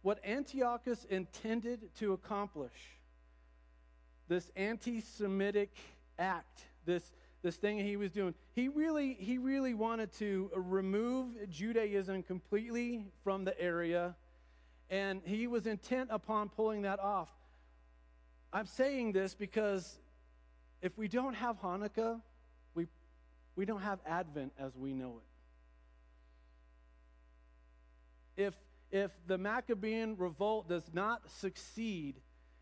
what 0.06 0.24
Antiochus 0.24 1.04
intended 1.06 1.80
to 1.96 2.14
accomplish, 2.14 3.00
this 4.28 4.52
anti 4.56 5.02
Semitic 5.02 5.76
act, 6.20 6.62
this, 6.86 7.12
this 7.42 7.56
thing 7.56 7.80
he 7.80 7.98
was 7.98 8.12
doing, 8.12 8.36
he 8.54 8.68
really, 8.68 9.16
he 9.16 9.40
really 9.40 9.74
wanted 9.74 10.14
to 10.20 10.52
remove 10.54 11.50
Judaism 11.50 12.22
completely 12.22 13.08
from 13.24 13.46
the 13.46 13.60
area 13.60 14.14
and 14.92 15.24
he 15.26 15.48
was 15.48 15.66
intent 15.66 16.10
upon 16.12 16.50
pulling 16.50 16.84
that 16.84 17.00
off. 17.00 17.32
I'm 18.54 18.68
saying 18.68 19.14
this 19.14 19.34
because 19.34 19.98
if 20.84 20.96
we 21.00 21.08
don't 21.08 21.34
have 21.34 21.60
Hanukkah, 21.60 22.22
we, 22.76 22.86
we 23.56 23.66
don't 23.66 23.82
have 23.82 23.98
Advent 24.06 24.54
as 24.60 24.78
we 24.78 24.94
know 24.94 25.20
it. 28.38 28.44
If, 28.44 28.54
if 28.92 29.12
the 29.28 29.38
Maccabean 29.38 30.16
revolt 30.18 30.70
does 30.70 30.84
not 30.94 31.30
succeed 31.30 32.16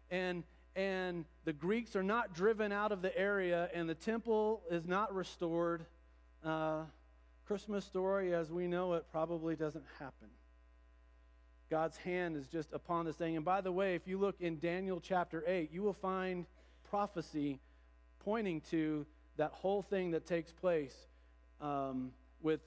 and, 0.09 0.43
and 0.75 1.25
the 1.45 1.53
Greeks 1.53 1.95
are 1.95 2.03
not 2.03 2.33
driven 2.33 2.71
out 2.71 2.91
of 2.91 3.01
the 3.01 3.15
area 3.17 3.69
and 3.73 3.89
the 3.89 3.95
temple 3.95 4.63
is 4.69 4.85
not 4.85 5.13
restored, 5.13 5.85
uh, 6.43 6.81
Christmas 7.45 7.85
story 7.85 8.33
as 8.33 8.51
we 8.51 8.67
know 8.67 8.93
it 8.93 9.05
probably 9.11 9.55
doesn't 9.55 9.85
happen. 9.99 10.29
God's 11.69 11.97
hand 11.97 12.37
is 12.37 12.47
just 12.47 12.71
upon 12.71 13.05
this 13.05 13.15
thing. 13.15 13.35
And 13.35 13.43
by 13.43 13.61
the 13.61 13.71
way, 13.71 13.95
if 13.95 14.07
you 14.07 14.19
look 14.19 14.39
in 14.39 14.59
Daniel 14.59 14.99
chapter 15.01 15.43
8, 15.47 15.71
you 15.73 15.81
will 15.81 15.93
find 15.93 16.45
prophecy 16.89 17.59
pointing 18.19 18.61
to 18.69 19.05
that 19.37 19.51
whole 19.51 19.81
thing 19.81 20.11
that 20.11 20.25
takes 20.25 20.51
place 20.51 20.95
um, 21.59 22.11
with, 22.41 22.59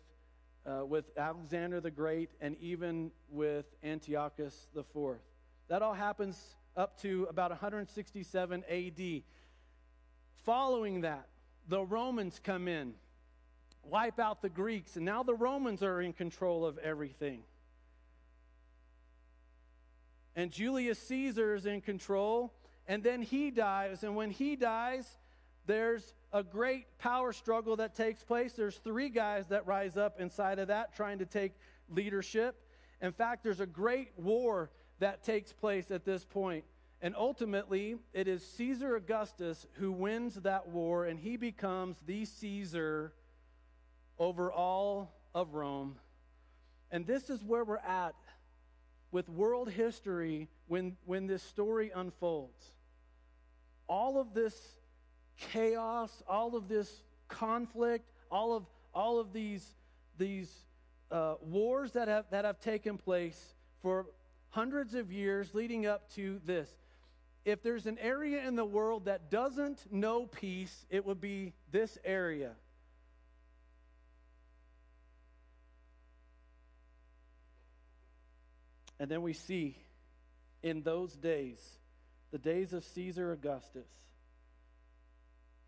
uh, 0.66 0.84
with 0.84 1.04
Alexander 1.16 1.80
the 1.80 1.90
Great 1.90 2.30
and 2.40 2.56
even 2.60 3.10
with 3.28 3.66
Antiochus 3.84 4.68
the 4.74 4.82
Fourth. 4.82 5.22
That 5.68 5.82
all 5.82 5.94
happens 5.94 6.56
up 6.76 7.00
to 7.02 7.26
about 7.30 7.50
167 7.50 8.64
AD. 8.68 9.22
Following 10.44 11.00
that, 11.02 11.28
the 11.68 11.82
Romans 11.82 12.40
come 12.42 12.68
in, 12.68 12.94
wipe 13.82 14.18
out 14.18 14.42
the 14.42 14.48
Greeks, 14.48 14.96
and 14.96 15.04
now 15.04 15.22
the 15.22 15.34
Romans 15.34 15.82
are 15.82 16.00
in 16.00 16.12
control 16.12 16.64
of 16.64 16.78
everything 16.78 17.42
and 20.36 20.50
Julius 20.52 20.98
Caesar 20.98 21.54
is 21.54 21.64
in 21.64 21.80
control, 21.80 22.52
and 22.86 23.02
then 23.02 23.22
he 23.22 23.50
dies. 23.50 24.04
And 24.04 24.14
when 24.14 24.30
he 24.30 24.54
dies, 24.54 25.16
there's 25.64 26.14
a 26.32 26.42
great 26.42 26.86
power 26.98 27.32
struggle 27.32 27.76
that 27.76 27.94
takes 27.94 28.22
place. 28.22 28.52
There's 28.52 28.76
three 28.76 29.08
guys 29.08 29.46
that 29.48 29.66
rise 29.66 29.96
up 29.96 30.20
inside 30.20 30.58
of 30.58 30.68
that 30.68 30.94
trying 30.96 31.18
to 31.18 31.26
take 31.26 31.52
leadership. 31.88 32.56
In 33.00 33.12
fact, 33.12 33.44
there's 33.44 33.60
a 33.60 33.66
great 33.66 34.10
war 34.16 34.70
that 34.98 35.22
takes 35.22 35.52
place 35.52 35.90
at 35.90 36.04
this 36.04 36.24
point. 36.24 36.64
And 37.02 37.14
ultimately, 37.16 37.96
it 38.12 38.26
is 38.26 38.44
Caesar 38.56 38.96
Augustus 38.96 39.66
who 39.74 39.92
wins 39.92 40.36
that 40.36 40.68
war, 40.68 41.04
and 41.04 41.20
he 41.20 41.36
becomes 41.36 41.96
the 42.06 42.24
Caesar 42.24 43.12
over 44.18 44.50
all 44.50 45.14
of 45.34 45.54
Rome. 45.54 45.96
And 46.90 47.06
this 47.06 47.28
is 47.28 47.44
where 47.44 47.64
we're 47.64 47.76
at 47.78 48.14
with 49.10 49.28
world 49.28 49.70
history 49.70 50.48
when, 50.68 50.96
when 51.04 51.26
this 51.26 51.42
story 51.42 51.90
unfolds. 51.94 52.72
All 53.88 54.18
of 54.18 54.34
this 54.34 54.54
chaos, 55.39 56.22
all 56.28 56.57
of 56.57 56.68
this 56.68 57.03
conflict, 57.28 58.09
all 58.30 58.55
of, 58.55 58.64
all 58.95 59.18
of 59.18 59.32
these, 59.32 59.64
these 60.18 60.53
uh, 61.11 61.34
wars 61.41 61.93
that 61.93 62.09
have, 62.09 62.24
that 62.30 62.45
have 62.45 62.61
taken 62.61 62.99
place 62.99 63.55
for 63.82 64.07
hundreds 64.51 64.95
of 64.95 65.12
years 65.12 65.55
leading 65.55 65.87
up 65.87 66.11
to 66.14 66.41
this. 66.45 66.68
If 67.45 67.62
there's 67.62 67.87
an 67.87 67.99
area 67.99 68.47
in 68.47 68.57
the 68.57 68.64
world 68.64 69.05
that 69.05 69.30
doesn't 69.30 69.93
know 69.93 70.26
peace, 70.26 70.87
it 70.91 71.07
would 71.07 71.20
be 71.20 71.53
this 71.70 71.97
area. 72.05 72.53
And 78.99 79.11
then 79.11 79.22
we 79.22 79.34
see 79.34 79.76
in 80.62 80.82
those 80.82 81.14
days, 81.14 81.61
the 82.32 82.39
days 82.39 82.72
of 82.72 82.82
Caesar 82.82 83.30
Augustus, 83.30 83.87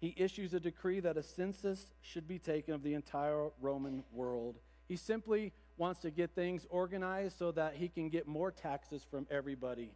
he 0.00 0.14
issues 0.16 0.54
a 0.54 0.60
decree 0.60 1.00
that 1.00 1.16
a 1.16 1.22
census 1.22 1.92
should 2.00 2.28
be 2.28 2.38
taken 2.38 2.74
of 2.74 2.82
the 2.82 2.94
entire 2.94 3.48
Roman 3.60 4.04
world. 4.12 4.58
He 4.86 4.96
simply 4.96 5.52
wants 5.76 6.00
to 6.00 6.10
get 6.10 6.34
things 6.34 6.66
organized 6.70 7.38
so 7.38 7.52
that 7.52 7.74
he 7.74 7.88
can 7.88 8.08
get 8.08 8.26
more 8.26 8.50
taxes 8.50 9.06
from 9.08 9.26
everybody. 9.30 9.92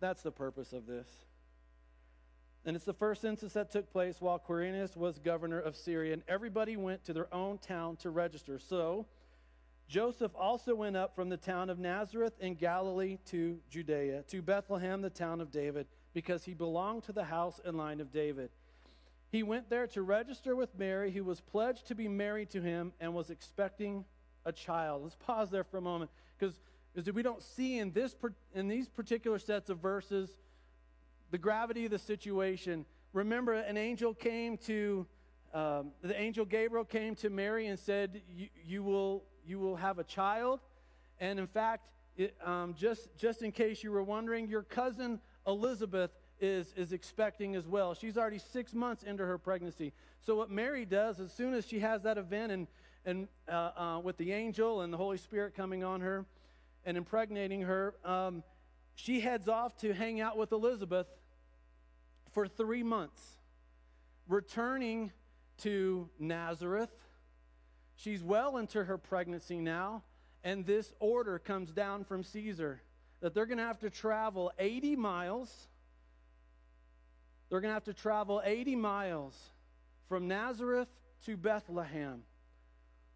That's 0.00 0.22
the 0.22 0.30
purpose 0.30 0.72
of 0.72 0.86
this. 0.86 1.08
And 2.66 2.76
it's 2.76 2.84
the 2.84 2.94
first 2.94 3.22
census 3.22 3.52
that 3.54 3.70
took 3.70 3.90
place 3.90 4.20
while 4.20 4.38
Quirinius 4.38 4.96
was 4.96 5.18
governor 5.18 5.60
of 5.60 5.76
Syria, 5.76 6.14
and 6.14 6.22
everybody 6.28 6.76
went 6.76 7.04
to 7.04 7.12
their 7.12 7.32
own 7.34 7.58
town 7.58 7.96
to 7.96 8.10
register. 8.10 8.58
So 8.58 9.06
Joseph 9.86 10.32
also 10.34 10.74
went 10.74 10.96
up 10.96 11.14
from 11.14 11.28
the 11.28 11.36
town 11.36 11.68
of 11.68 11.78
Nazareth 11.78 12.34
in 12.40 12.54
Galilee 12.54 13.18
to 13.26 13.58
Judea, 13.68 14.22
to 14.28 14.40
Bethlehem, 14.40 15.02
the 15.02 15.10
town 15.10 15.42
of 15.42 15.50
David, 15.50 15.86
because 16.14 16.44
he 16.44 16.54
belonged 16.54 17.02
to 17.02 17.12
the 17.12 17.24
house 17.24 17.60
and 17.64 17.76
line 17.76 18.00
of 18.00 18.12
David. 18.12 18.50
He 19.30 19.42
went 19.42 19.68
there 19.68 19.88
to 19.88 20.02
register 20.02 20.54
with 20.54 20.78
Mary, 20.78 21.10
who 21.10 21.24
was 21.24 21.40
pledged 21.40 21.88
to 21.88 21.94
be 21.94 22.06
married 22.06 22.50
to 22.50 22.62
him 22.62 22.92
and 23.00 23.12
was 23.12 23.30
expecting 23.30 24.04
a 24.44 24.52
child. 24.52 25.02
Let's 25.02 25.16
pause 25.16 25.50
there 25.50 25.64
for 25.64 25.78
a 25.78 25.82
moment 25.82 26.10
because 26.38 26.54
we 27.12 27.22
don't 27.22 27.42
see 27.42 27.78
in, 27.78 27.92
this, 27.92 28.14
in 28.54 28.68
these 28.68 28.88
particular 28.88 29.40
sets 29.40 29.70
of 29.70 29.78
verses 29.78 30.30
the 31.32 31.38
gravity 31.38 31.84
of 31.86 31.90
the 31.90 31.98
situation. 31.98 32.86
Remember, 33.12 33.54
an 33.54 33.76
angel 33.76 34.14
came 34.14 34.56
to, 34.58 35.04
um, 35.52 35.90
the 36.02 36.18
angel 36.20 36.44
Gabriel 36.44 36.84
came 36.84 37.16
to 37.16 37.30
Mary 37.30 37.66
and 37.66 37.76
said, 37.76 38.22
you, 38.64 38.84
will, 38.84 39.24
you 39.44 39.58
will 39.58 39.74
have 39.74 39.98
a 39.98 40.04
child. 40.04 40.60
And 41.18 41.40
in 41.40 41.48
fact, 41.48 41.88
it, 42.16 42.36
um, 42.44 42.74
just, 42.78 43.08
just 43.16 43.42
in 43.42 43.50
case 43.50 43.82
you 43.82 43.90
were 43.90 44.04
wondering, 44.04 44.46
your 44.46 44.62
cousin 44.62 45.18
Elizabeth 45.46 46.10
is, 46.40 46.72
is 46.76 46.92
expecting 46.92 47.54
as 47.54 47.66
well. 47.66 47.94
She's 47.94 48.16
already 48.16 48.38
six 48.38 48.74
months 48.74 49.02
into 49.02 49.24
her 49.24 49.38
pregnancy. 49.38 49.92
So, 50.20 50.34
what 50.36 50.50
Mary 50.50 50.84
does, 50.84 51.20
as 51.20 51.32
soon 51.32 51.54
as 51.54 51.66
she 51.66 51.80
has 51.80 52.02
that 52.02 52.18
event 52.18 52.52
and, 52.52 52.66
and 53.04 53.28
uh, 53.48 53.52
uh, 53.52 54.00
with 54.02 54.16
the 54.16 54.32
angel 54.32 54.80
and 54.80 54.92
the 54.92 54.96
Holy 54.96 55.18
Spirit 55.18 55.54
coming 55.54 55.84
on 55.84 56.00
her 56.00 56.24
and 56.84 56.96
impregnating 56.96 57.62
her, 57.62 57.94
um, 58.04 58.42
she 58.94 59.20
heads 59.20 59.48
off 59.48 59.76
to 59.78 59.92
hang 59.92 60.20
out 60.20 60.36
with 60.36 60.52
Elizabeth 60.52 61.06
for 62.32 62.48
three 62.48 62.82
months, 62.82 63.22
returning 64.28 65.12
to 65.58 66.08
Nazareth. 66.18 66.90
She's 67.96 68.22
well 68.22 68.56
into 68.56 68.84
her 68.84 68.98
pregnancy 68.98 69.60
now, 69.60 70.02
and 70.42 70.66
this 70.66 70.92
order 70.98 71.38
comes 71.38 71.70
down 71.70 72.04
from 72.04 72.24
Caesar 72.24 72.82
that 73.24 73.32
they're 73.32 73.46
going 73.46 73.56
to 73.56 73.64
have 73.64 73.78
to 73.78 73.88
travel 73.88 74.52
80 74.58 74.96
miles. 74.96 75.66
They're 77.48 77.62
going 77.62 77.70
to 77.70 77.74
have 77.74 77.84
to 77.84 77.94
travel 77.94 78.42
80 78.44 78.76
miles 78.76 79.34
from 80.10 80.28
Nazareth 80.28 80.88
to 81.24 81.38
Bethlehem 81.38 82.24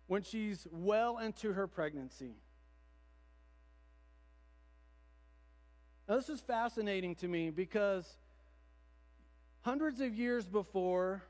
when 0.07 0.23
she's 0.23 0.67
well 0.73 1.19
into 1.19 1.53
her 1.53 1.67
pregnancy. 1.67 2.37
Now, 6.09 6.17
this 6.17 6.31
is 6.31 6.41
fascinating 6.41 7.15
to 7.17 7.29
me 7.29 7.51
because 7.51 8.11
hundreds 9.61 10.01
of 10.01 10.15
years 10.15 10.47
before, 10.47 11.23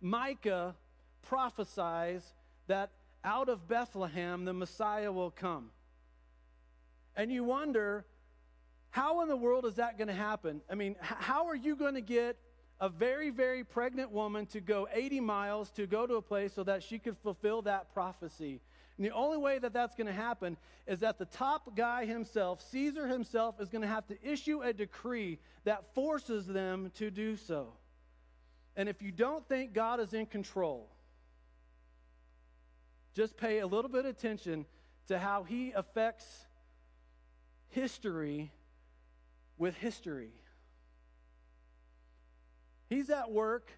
Micah 0.00 0.74
prophesies 1.22 2.24
that 2.66 2.90
out 3.22 3.48
of 3.48 3.68
Bethlehem 3.68 4.44
the 4.44 4.52
Messiah 4.52 5.12
will 5.12 5.30
come. 5.30 5.70
And 7.16 7.30
you 7.32 7.44
wonder, 7.44 8.04
how 8.90 9.22
in 9.22 9.28
the 9.28 9.36
world 9.36 9.64
is 9.64 9.76
that 9.76 9.98
going 9.98 10.08
to 10.08 10.14
happen? 10.14 10.62
I 10.70 10.74
mean, 10.74 10.96
how 11.00 11.46
are 11.46 11.56
you 11.56 11.76
going 11.76 11.94
to 11.94 12.00
get 12.00 12.36
a 12.80 12.88
very, 12.88 13.30
very 13.30 13.62
pregnant 13.62 14.10
woman 14.10 14.46
to 14.46 14.60
go 14.60 14.88
80 14.92 15.20
miles 15.20 15.70
to 15.72 15.86
go 15.86 16.06
to 16.06 16.14
a 16.14 16.22
place 16.22 16.52
so 16.52 16.64
that 16.64 16.82
she 16.82 16.98
could 16.98 17.16
fulfill 17.18 17.62
that 17.62 17.92
prophecy? 17.92 18.60
And 18.96 19.06
the 19.06 19.12
only 19.12 19.38
way 19.38 19.58
that 19.58 19.72
that's 19.72 19.94
going 19.94 20.08
to 20.08 20.12
happen 20.12 20.56
is 20.86 21.00
that 21.00 21.18
the 21.18 21.24
top 21.24 21.74
guy 21.76 22.04
himself, 22.04 22.60
Caesar 22.70 23.06
himself, 23.06 23.60
is 23.60 23.70
going 23.70 23.82
to 23.82 23.88
have 23.88 24.06
to 24.08 24.16
issue 24.22 24.60
a 24.62 24.72
decree 24.72 25.38
that 25.64 25.94
forces 25.94 26.46
them 26.46 26.90
to 26.96 27.10
do 27.10 27.36
so. 27.36 27.72
And 28.76 28.88
if 28.88 29.02
you 29.02 29.10
don't 29.10 29.48
think 29.48 29.72
God 29.72 30.00
is 30.00 30.12
in 30.12 30.26
control, 30.26 30.90
just 33.14 33.36
pay 33.36 33.60
a 33.60 33.66
little 33.66 33.90
bit 33.90 34.04
of 34.04 34.10
attention 34.10 34.66
to 35.08 35.18
how 35.18 35.44
he 35.44 35.72
affects 35.72 36.46
history 37.70 38.52
with 39.58 39.76
history. 39.76 40.32
He's 42.88 43.10
at 43.10 43.30
work 43.30 43.70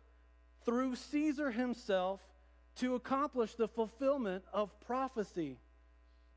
through 0.65 0.97
Caesar 0.97 1.51
himself 1.51 2.21
to 2.77 2.95
accomplish 2.95 3.55
the 3.55 3.69
fulfillment 3.69 4.45
of 4.53 4.71
prophecy. 4.81 5.59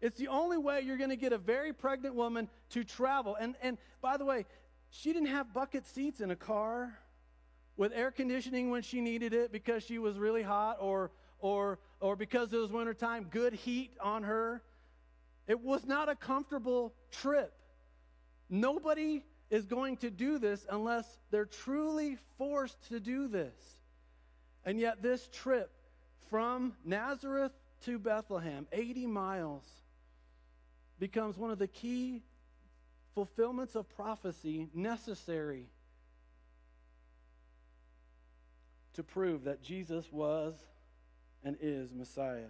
It's 0.02 0.20
the 0.20 0.28
only 0.28 0.58
way 0.58 0.82
you're 0.82 0.98
going 0.98 1.10
to 1.10 1.16
get 1.16 1.32
a 1.32 1.38
very 1.38 1.72
pregnant 1.72 2.16
woman 2.16 2.50
to 2.72 2.84
travel. 2.84 3.36
And, 3.40 3.56
and 3.62 3.78
by 4.02 4.18
the 4.18 4.26
way, 4.26 4.46
she 4.90 5.14
didn't 5.14 5.30
have 5.30 5.54
bucket 5.54 5.86
seats 5.88 6.20
in 6.20 6.32
a 6.32 6.36
car 6.36 6.98
with 7.78 7.92
air 7.94 8.12
conditioning 8.12 8.72
when 8.72 8.82
she 8.82 9.02
needed 9.02 9.34
it 9.34 9.52
because 9.52 9.84
she 9.84 9.98
was 9.98 10.18
really 10.18 10.44
hot 10.44 10.78
or, 10.80 11.12
or, 11.40 11.80
or 12.00 12.16
because 12.16 12.54
it 12.54 12.58
was 12.58 12.72
wintertime, 12.72 13.28
good 13.30 13.54
heat 13.54 13.92
on 14.02 14.24
her. 14.24 14.62
It 15.48 15.62
was 15.62 15.86
not 15.86 16.10
a 16.10 16.16
comfortable 16.16 16.94
trip. 17.12 17.54
Nobody 18.50 19.24
is 19.50 19.66
going 19.66 19.98
to 19.98 20.10
do 20.10 20.40
this 20.40 20.66
unless 20.70 21.06
they're 21.32 21.46
truly 21.46 22.18
forced 22.38 22.90
to 22.90 23.00
do 23.00 23.28
this. 23.28 23.54
And 24.64 24.80
yet, 24.80 25.04
this 25.04 25.30
trip 25.32 25.72
from 26.30 26.74
Nazareth 26.84 27.52
to 27.86 28.00
Bethlehem, 28.00 28.66
80 28.72 29.06
miles, 29.06 29.64
becomes 31.00 31.38
one 31.38 31.52
of 31.52 31.60
the 31.60 31.68
key 31.68 32.24
fulfillments 33.14 33.76
of 33.76 33.88
prophecy 33.96 34.70
necessary 34.74 35.68
to 38.94 39.04
prove 39.04 39.44
that 39.44 39.62
Jesus 39.62 40.12
was 40.12 40.56
and 41.44 41.58
is 41.62 41.94
Messiah. 41.94 42.50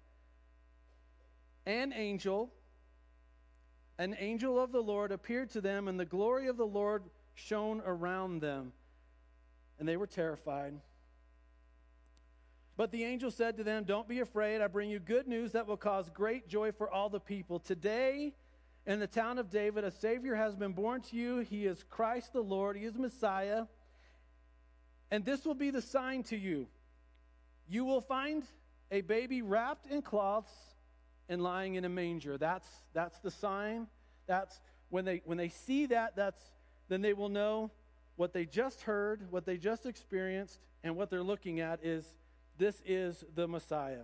An 1.71 1.93
angel, 1.93 2.51
an 3.97 4.13
angel 4.19 4.59
of 4.61 4.73
the 4.73 4.81
Lord 4.81 5.13
appeared 5.13 5.51
to 5.51 5.61
them, 5.61 5.87
and 5.87 5.97
the 5.97 6.03
glory 6.05 6.47
of 6.47 6.57
the 6.57 6.65
Lord 6.65 7.03
shone 7.33 7.81
around 7.85 8.41
them. 8.41 8.73
And 9.79 9.87
they 9.87 9.95
were 9.95 10.05
terrified. 10.05 10.73
But 12.75 12.91
the 12.91 13.05
angel 13.05 13.31
said 13.31 13.55
to 13.55 13.63
them, 13.63 13.85
Don't 13.85 14.05
be 14.05 14.19
afraid. 14.19 14.59
I 14.59 14.67
bring 14.67 14.89
you 14.89 14.99
good 14.99 15.29
news 15.29 15.53
that 15.53 15.65
will 15.65 15.77
cause 15.77 16.09
great 16.09 16.49
joy 16.49 16.73
for 16.73 16.91
all 16.91 17.09
the 17.09 17.21
people. 17.21 17.57
Today, 17.59 18.33
in 18.85 18.99
the 18.99 19.07
town 19.07 19.37
of 19.37 19.49
David, 19.49 19.85
a 19.85 19.91
Savior 19.91 20.35
has 20.35 20.57
been 20.57 20.73
born 20.73 20.99
to 21.03 21.15
you. 21.15 21.39
He 21.39 21.65
is 21.65 21.85
Christ 21.89 22.33
the 22.33 22.41
Lord, 22.41 22.75
He 22.75 22.83
is 22.83 22.97
Messiah. 22.97 23.63
And 25.09 25.23
this 25.23 25.45
will 25.45 25.55
be 25.55 25.71
the 25.71 25.81
sign 25.81 26.23
to 26.23 26.35
you 26.37 26.67
you 27.71 27.85
will 27.85 28.01
find 28.01 28.43
a 28.91 28.99
baby 28.99 29.41
wrapped 29.41 29.87
in 29.87 30.01
cloths 30.01 30.51
and 31.29 31.41
lying 31.41 31.75
in 31.75 31.85
a 31.85 31.89
manger. 31.89 32.37
That's, 32.37 32.67
that's 32.93 33.19
the 33.19 33.31
sign. 33.31 33.87
That's 34.27 34.59
when 34.89 35.05
they, 35.05 35.21
when 35.25 35.37
they 35.37 35.49
see 35.49 35.85
that, 35.87 36.15
that's, 36.15 36.41
then 36.89 37.01
they 37.01 37.13
will 37.13 37.29
know 37.29 37.71
what 38.15 38.33
they 38.33 38.45
just 38.45 38.81
heard, 38.81 39.31
what 39.31 39.45
they 39.45 39.57
just 39.57 39.85
experienced, 39.85 40.59
and 40.83 40.95
what 40.95 41.09
they're 41.09 41.23
looking 41.23 41.59
at 41.59 41.83
is 41.83 42.05
this 42.57 42.81
is 42.85 43.23
the 43.35 43.47
Messiah. 43.47 44.03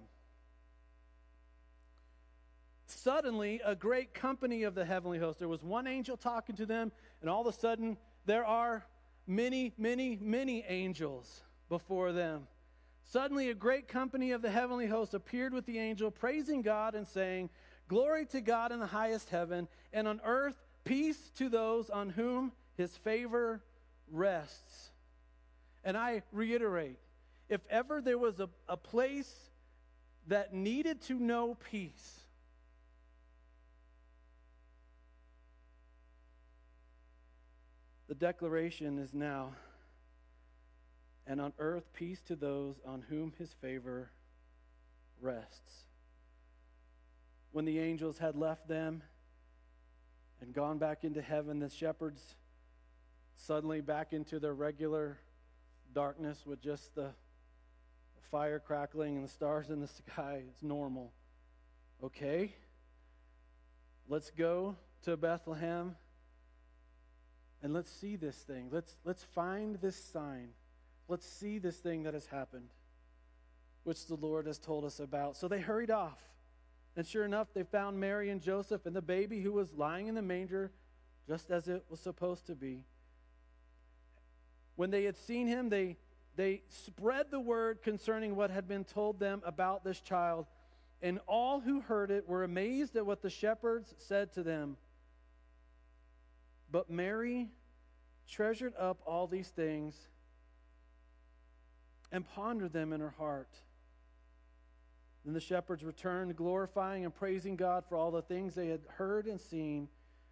Suddenly, 2.88 3.62
a 3.66 3.76
great 3.76 4.14
company 4.14 4.64
of 4.64 4.74
the 4.74 4.86
heavenly 4.86 5.20
host. 5.20 5.40
There 5.40 5.48
was 5.48 5.64
one 5.64 5.88
angel 5.88 6.16
talking 6.16 6.56
to 6.56 6.66
them, 6.66 6.92
and 7.22 7.30
all 7.30 7.42
of 7.42 7.54
a 7.54 7.58
sudden, 7.58 7.98
there 8.26 8.46
are 8.46 8.86
many, 9.28 9.74
many, 9.78 10.18
many 10.22 10.64
angels 10.68 11.42
before 11.68 12.14
them. 12.14 12.48
Suddenly, 13.10 13.50
a 13.50 13.56
great 13.56 13.88
company 13.88 14.32
of 14.32 14.42
the 14.42 14.52
heavenly 14.52 14.88
host 14.88 15.14
appeared 15.14 15.54
with 15.54 15.66
the 15.66 15.80
angel, 15.80 16.12
praising 16.12 16.62
God 16.62 16.94
and 16.94 17.08
saying, 17.08 17.50
Glory 17.88 18.26
to 18.28 18.42
God 18.42 18.74
in 18.74 18.80
the 18.80 18.88
highest 18.88 19.30
heaven, 19.30 19.70
and 19.94 20.10
on 20.10 20.20
earth, 20.26 20.58
peace 20.84 21.32
to 21.38 21.48
those 21.48 21.90
on 21.90 22.10
whom 22.10 22.52
his 22.76 22.98
favor 22.98 23.64
rests. 24.12 24.90
And 25.86 25.96
I 25.96 26.24
reiterate 26.34 27.00
if 27.48 27.62
ever 27.70 28.02
there 28.02 28.18
was 28.18 28.42
a, 28.42 28.50
a 28.68 28.76
place 28.76 29.34
that 30.28 30.54
needed 30.54 31.02
to 31.04 31.14
know 31.14 31.56
peace, 31.72 32.20
the 38.10 38.16
declaration 38.16 39.00
is 39.00 39.14
now 39.14 39.54
and 41.28 41.42
on 41.42 41.54
earth 41.60 41.92
peace 41.94 42.22
to 42.22 42.36
those 42.36 42.76
on 42.86 43.04
whom 43.10 43.34
his 43.38 43.52
favor 43.62 44.10
rests. 45.22 45.84
When 47.52 47.66
the 47.66 47.80
angels 47.80 48.18
had 48.18 48.36
left 48.36 48.68
them 48.68 49.04
and 50.42 50.54
gone 50.54 50.78
back 50.78 51.04
into 51.04 51.22
heaven, 51.22 51.60
the 51.60 51.70
shepherds 51.70 52.22
suddenly 53.36 53.82
back 53.82 54.14
into 54.14 54.40
their 54.40 54.54
regular 54.54 55.18
darkness 55.94 56.46
with 56.46 56.62
just 56.62 56.96
the 56.96 57.10
fire 58.32 58.60
crackling 58.60 59.16
and 59.16 59.26
the 59.26 59.32
stars 59.32 59.70
in 59.70 59.80
the 59.82 59.88
sky. 60.12 60.44
It's 60.48 60.64
normal. 60.64 61.12
Okay, 62.04 62.54
let's 64.08 64.32
go 64.32 64.76
to 65.04 65.18
Bethlehem 65.18 65.96
and 67.64 67.74
let's 67.74 67.92
see 67.92 68.16
this 68.16 68.36
thing. 68.36 68.70
Let's, 68.72 68.96
let's 69.04 69.24
find 69.24 69.76
this 69.82 69.96
sign. 69.96 70.50
Let's 71.08 71.26
see 71.26 71.58
this 71.58 71.78
thing 71.78 72.04
that 72.04 72.14
has 72.14 72.26
happened, 72.26 72.70
which 73.84 74.08
the 74.08 74.16
Lord 74.16 74.46
has 74.46 74.60
told 74.60 74.84
us 74.84 75.00
about. 75.00 75.38
So 75.38 75.48
they 75.48 75.62
hurried 75.62 75.92
off. 75.92 76.20
And 76.96 77.06
sure 77.06 77.24
enough, 77.24 77.48
they 77.54 77.64
found 77.64 78.00
Mary 78.00 78.30
and 78.30 78.42
Joseph 78.42 78.86
and 78.86 78.96
the 78.96 79.02
baby 79.02 79.40
who 79.42 79.54
was 79.54 79.74
lying 79.74 80.08
in 80.08 80.16
the 80.16 80.22
manger, 80.22 80.72
just 81.28 81.52
as 81.52 81.68
it 81.68 81.86
was 81.90 82.00
supposed 82.00 82.48
to 82.48 82.56
be. 82.56 82.84
When 84.76 84.90
they 84.92 85.04
had 85.04 85.16
seen 85.16 85.48
him, 85.48 85.70
they, 85.70 85.98
they 86.36 86.64
spread 86.68 87.32
the 87.32 87.40
word 87.40 87.82
concerning 87.84 88.36
what 88.36 88.52
had 88.52 88.68
been 88.68 88.84
told 88.84 89.20
them 89.20 89.42
about 89.46 89.84
this 89.84 90.02
child. 90.02 90.48
And 91.02 91.20
all 91.28 91.60
who 91.60 91.82
heard 91.82 92.12
it 92.12 92.28
were 92.28 92.44
amazed 92.44 92.96
at 92.96 93.06
what 93.06 93.22
the 93.22 93.30
shepherds 93.30 93.94
said 93.98 94.34
to 94.34 94.44
them. 94.44 94.78
But 96.72 96.90
Mary 96.90 97.50
treasured 98.28 98.74
up 98.78 99.00
all 99.06 99.28
these 99.28 99.50
things 99.50 99.96
and 102.12 102.28
pondered 102.28 102.74
them 102.74 102.94
in 102.94 103.02
her 103.02 103.14
heart. 103.18 103.50
Then 105.26 105.34
the 105.34 105.42
shepherds 105.42 105.84
returned, 105.84 106.36
glorifying 106.36 107.04
and 107.04 107.14
praising 107.14 107.58
God 107.58 107.84
for 107.90 107.98
all 107.98 108.12
the 108.12 108.22
things 108.22 108.56
they 108.56 108.68
had 108.68 108.82
heard 108.96 109.28
and 109.28 109.42
seen, 109.42 109.90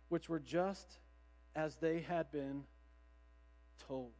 which 0.07 0.29
were 0.29 0.39
just 0.39 0.99
as 1.55 1.75
they 1.75 2.01
had 2.01 2.31
been 2.31 2.63
told. 3.87 4.13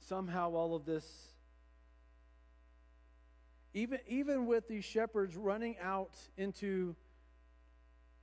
Somehow, 0.00 0.52
all 0.52 0.74
of 0.74 0.84
this, 0.84 1.04
even, 3.74 3.98
even 4.08 4.46
with 4.46 4.68
these 4.68 4.84
shepherds 4.84 5.36
running 5.36 5.76
out 5.80 6.16
into, 6.36 6.96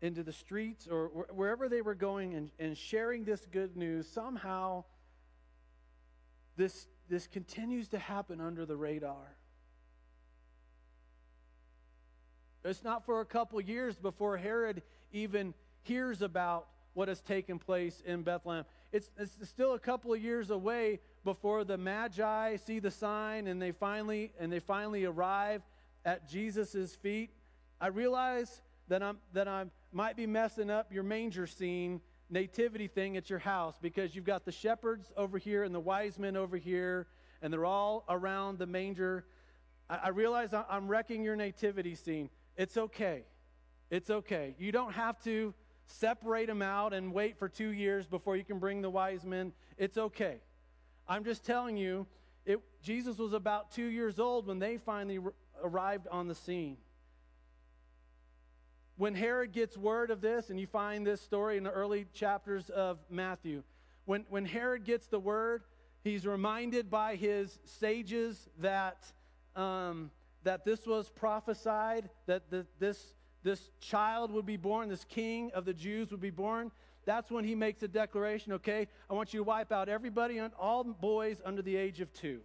into 0.01 0.23
the 0.23 0.33
streets 0.33 0.87
or 0.87 1.07
wherever 1.33 1.69
they 1.69 1.81
were 1.81 1.95
going 1.95 2.33
and, 2.33 2.51
and 2.59 2.77
sharing 2.77 3.23
this 3.23 3.45
good 3.51 3.77
news, 3.77 4.07
somehow 4.07 4.83
this, 6.55 6.87
this 7.09 7.27
continues 7.27 7.87
to 7.89 7.99
happen 7.99 8.41
under 8.41 8.65
the 8.65 8.75
radar. 8.75 9.35
It's 12.65 12.83
not 12.83 13.05
for 13.05 13.19
a 13.19 13.25
couple 13.25 13.59
years 13.59 13.95
before 13.97 14.37
Herod 14.37 14.83
even 15.11 15.53
hears 15.81 16.21
about 16.21 16.67
what 16.93 17.07
has 17.07 17.21
taken 17.21 17.59
place 17.59 18.01
in 18.05 18.21
Bethlehem. 18.23 18.65
It's, 18.91 19.09
it's 19.17 19.47
still 19.49 19.73
a 19.73 19.79
couple 19.79 20.13
of 20.13 20.21
years 20.21 20.49
away 20.49 20.99
before 21.23 21.63
the 21.63 21.77
Magi 21.77 22.55
see 22.57 22.79
the 22.79 22.91
sign 22.91 23.47
and 23.47 23.61
they 23.61 23.71
finally 23.71 24.31
and 24.39 24.51
they 24.51 24.59
finally 24.59 25.05
arrive 25.05 25.61
at 26.05 26.29
Jesus' 26.29 26.95
feet. 26.95 27.31
I 27.81 27.87
realize 27.87 28.61
that 28.87 29.01
I'm 29.01 29.17
that 29.33 29.47
I 29.47 29.65
might 29.91 30.15
be 30.15 30.27
messing 30.27 30.69
up 30.69 30.93
your 30.93 31.03
manger 31.03 31.47
scene 31.47 32.01
nativity 32.33 32.87
thing 32.87 33.15
at 33.15 33.29
your 33.29 33.39
house 33.39 33.75
because 33.81 34.15
you've 34.15 34.25
got 34.25 34.43
the 34.43 34.51
shepherds 34.51 35.13
over 35.15 35.37
here 35.37 35.63
and 35.63 35.73
the 35.73 35.79
wise 35.79 36.19
men 36.19 36.35
over 36.35 36.57
here, 36.57 37.07
and 37.41 37.53
they're 37.53 37.65
all 37.65 38.03
around 38.09 38.57
the 38.57 38.65
manger. 38.65 39.25
I, 39.89 39.99
I 40.05 40.07
realize 40.09 40.53
I'm 40.53 40.87
wrecking 40.87 41.23
your 41.23 41.35
nativity 41.35 41.95
scene. 41.95 42.29
It's 42.57 42.75
okay. 42.75 43.23
It's 43.89 44.09
okay. 44.09 44.55
You 44.57 44.71
don't 44.71 44.93
have 44.93 45.23
to 45.23 45.53
separate 45.85 46.47
them 46.47 46.61
out 46.61 46.93
and 46.93 47.13
wait 47.13 47.37
for 47.37 47.47
two 47.47 47.69
years 47.69 48.07
before 48.07 48.35
you 48.35 48.43
can 48.43 48.59
bring 48.59 48.81
the 48.81 48.89
wise 48.89 49.23
men. 49.23 49.53
It's 49.77 49.97
okay. 49.97 50.37
I'm 51.07 51.23
just 51.23 51.45
telling 51.45 51.77
you, 51.77 52.07
it, 52.45 52.59
Jesus 52.81 53.17
was 53.17 53.33
about 53.33 53.71
two 53.71 53.85
years 53.85 54.19
old 54.19 54.47
when 54.47 54.59
they 54.59 54.77
finally 54.77 55.19
arrived 55.61 56.07
on 56.09 56.27
the 56.27 56.35
scene. 56.35 56.77
When 58.97 59.15
Herod 59.15 59.53
gets 59.53 59.75
word 59.75 60.11
of 60.11 60.21
this, 60.21 60.49
and 60.49 60.59
you 60.59 60.67
find 60.67 61.05
this 61.05 61.21
story 61.21 61.57
in 61.57 61.63
the 61.63 61.71
early 61.71 62.05
chapters 62.13 62.69
of 62.69 62.99
Matthew, 63.09 63.63
when, 64.05 64.25
when 64.29 64.45
Herod 64.45 64.83
gets 64.83 65.07
the 65.07 65.19
word, 65.19 65.63
he's 66.03 66.27
reminded 66.27 66.91
by 66.91 67.15
his 67.15 67.59
sages 67.65 68.49
that, 68.59 69.11
um, 69.55 70.11
that 70.43 70.63
this 70.63 70.85
was 70.85 71.09
prophesied, 71.09 72.09
that 72.27 72.51
the, 72.51 72.67
this, 72.79 73.15
this 73.41 73.71
child 73.79 74.31
would 74.31 74.45
be 74.45 74.57
born, 74.57 74.89
this 74.89 75.05
king 75.05 75.51
of 75.55 75.65
the 75.65 75.73
Jews 75.73 76.11
would 76.11 76.21
be 76.21 76.29
born. 76.29 76.71
That's 77.05 77.31
when 77.31 77.43
he 77.43 77.55
makes 77.55 77.81
a 77.83 77.87
declaration, 77.87 78.53
okay? 78.53 78.87
I 79.09 79.13
want 79.13 79.33
you 79.33 79.39
to 79.39 79.43
wipe 79.43 79.71
out 79.71 79.89
everybody, 79.89 80.39
all 80.59 80.83
boys 80.83 81.41
under 81.43 81.61
the 81.61 81.75
age 81.75 81.99
of 81.99 82.13
two. 82.13 82.41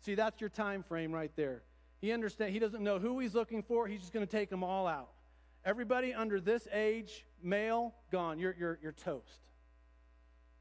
See, 0.00 0.14
that's 0.14 0.40
your 0.40 0.50
time 0.50 0.82
frame 0.82 1.12
right 1.12 1.30
there. 1.36 1.62
He 2.00 2.10
understands, 2.10 2.52
he 2.52 2.58
doesn't 2.58 2.82
know 2.82 2.98
who 2.98 3.20
he's 3.20 3.34
looking 3.34 3.62
for, 3.62 3.86
he's 3.86 4.00
just 4.00 4.12
going 4.12 4.26
to 4.26 4.30
take 4.30 4.50
them 4.50 4.64
all 4.64 4.88
out. 4.88 5.10
Everybody 5.64 6.12
under 6.12 6.40
this 6.40 6.66
age, 6.72 7.24
male, 7.42 7.94
gone. 8.10 8.38
You're, 8.38 8.54
you're, 8.58 8.78
you're 8.82 8.92
toast. 8.92 9.40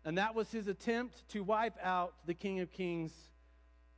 And 0.06 0.18
that 0.18 0.36
was 0.36 0.52
his 0.52 0.68
attempt 0.68 1.28
to 1.30 1.44
wipe 1.44 1.78
out 1.84 2.14
the 2.26 2.34
King 2.34 2.60
of 2.60 2.72
Kings 2.72 3.12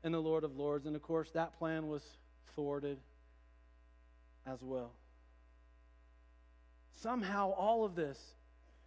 and 0.04 0.14
the 0.14 0.20
Lord 0.20 0.44
of 0.44 0.56
Lords. 0.56 0.86
And 0.86 0.96
of 0.96 1.02
course, 1.02 1.32
that 1.32 1.58
plan 1.58 1.88
was 1.88 2.04
thwarted 2.56 3.00
as 4.46 4.62
well. 4.62 4.92
Somehow, 7.02 7.52
all 7.52 7.84
of 7.84 7.96
this, 7.96 8.20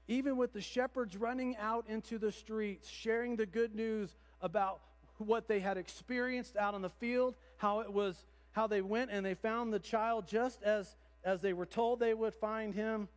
even 0.09 0.37
with 0.37 0.53
the 0.53 0.61
shepherds 0.61 1.17
running 1.17 1.57
out 1.57 1.87
into 1.89 2.19
the 2.19 2.33
streets, 2.33 2.89
sharing 2.89 3.37
the 3.37 3.47
good 3.47 3.75
news 3.75 4.17
about 4.41 4.81
what 5.19 5.49
they 5.49 5.61
had 5.61 5.77
experienced 5.77 6.57
out 6.57 6.75
in 6.75 6.83
the 6.83 6.91
field, 6.91 7.35
how 7.57 7.81
it 7.81 7.93
was, 7.93 8.27
how 8.53 8.67
they 8.67 8.81
went 8.81 9.11
and 9.11 9.25
they 9.25 9.35
found 9.35 9.73
the 9.73 9.79
child 9.79 10.27
just 10.27 10.63
as 10.63 10.97
as 11.27 11.41
they 11.43 11.53
were 11.53 11.67
told 11.67 11.99
they 11.99 12.15
would 12.15 12.35
find 12.35 12.73
him. 12.73 13.09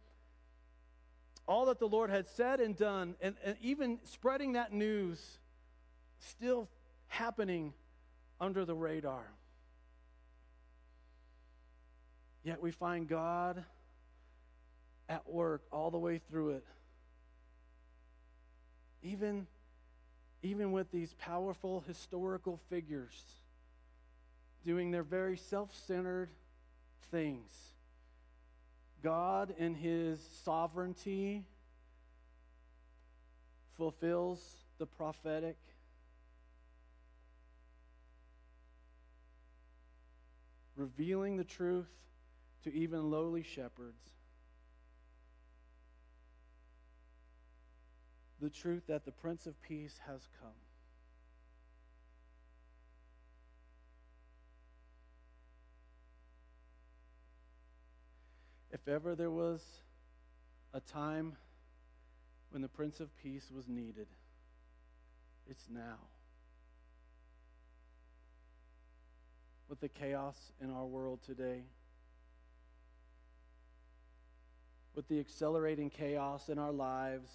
All 1.48 1.68
that 1.68 1.80
the 1.80 1.88
Lord 1.88 2.10
had 2.10 2.28
said 2.28 2.60
and 2.60 2.76
done, 2.76 3.16
and, 3.22 3.36
and 3.44 3.56
even 3.62 4.00
spreading 4.04 4.54
that 4.54 4.74
news, 4.74 5.38
still 6.18 6.68
happening 7.08 7.74
under 8.42 8.66
the 8.66 8.76
radar. 8.76 9.24
Yet 12.44 12.62
we 12.62 12.72
find 12.72 13.08
God 13.08 13.64
at 15.08 15.30
work 15.30 15.62
all 15.72 15.92
the 15.92 15.98
way 16.00 16.20
through 16.30 16.52
it. 16.52 16.66
Even, 19.04 19.46
even 20.42 20.72
with 20.72 20.92
these 20.92 21.14
powerful 21.14 21.84
historical 21.88 22.60
figures 22.70 23.24
doing 24.66 24.90
their 24.92 25.04
very 25.04 25.38
self 25.38 25.76
centered 25.86 26.30
things. 27.12 27.52
God, 29.02 29.54
in 29.58 29.76
his 29.76 30.20
sovereignty, 30.44 31.46
fulfills 33.78 34.40
the 34.78 34.86
prophetic. 34.86 35.58
Revealing 40.76 41.38
the 41.38 41.44
truth 41.44 41.90
to 42.64 42.74
even 42.74 43.10
lowly 43.10 43.44
shepherds. 43.44 44.12
The 48.42 48.50
truth 48.50 48.84
that 48.88 49.06
the 49.06 49.12
Prince 49.12 49.46
of 49.46 49.62
Peace 49.62 50.00
has 50.08 50.28
come. 50.42 50.52
If 58.72 58.88
ever 58.88 59.16
there 59.16 59.32
was 59.32 59.64
a 60.74 60.80
time 60.80 61.36
when 62.52 62.62
the 62.62 62.68
Prince 62.68 63.00
of 63.00 63.16
Peace 63.18 63.52
was 63.56 63.68
needed, 63.68 64.08
it's 65.50 65.66
now. 65.70 65.98
With 69.68 69.80
the 69.80 69.90
chaos 69.90 70.52
in 70.62 70.72
our 70.72 70.86
world 70.86 71.20
today, 71.24 71.64
with 74.96 75.08
the 75.08 75.20
accelerating 75.20 75.90
chaos 75.90 76.50
in 76.50 76.60
our 76.60 76.72
lives, 76.72 77.30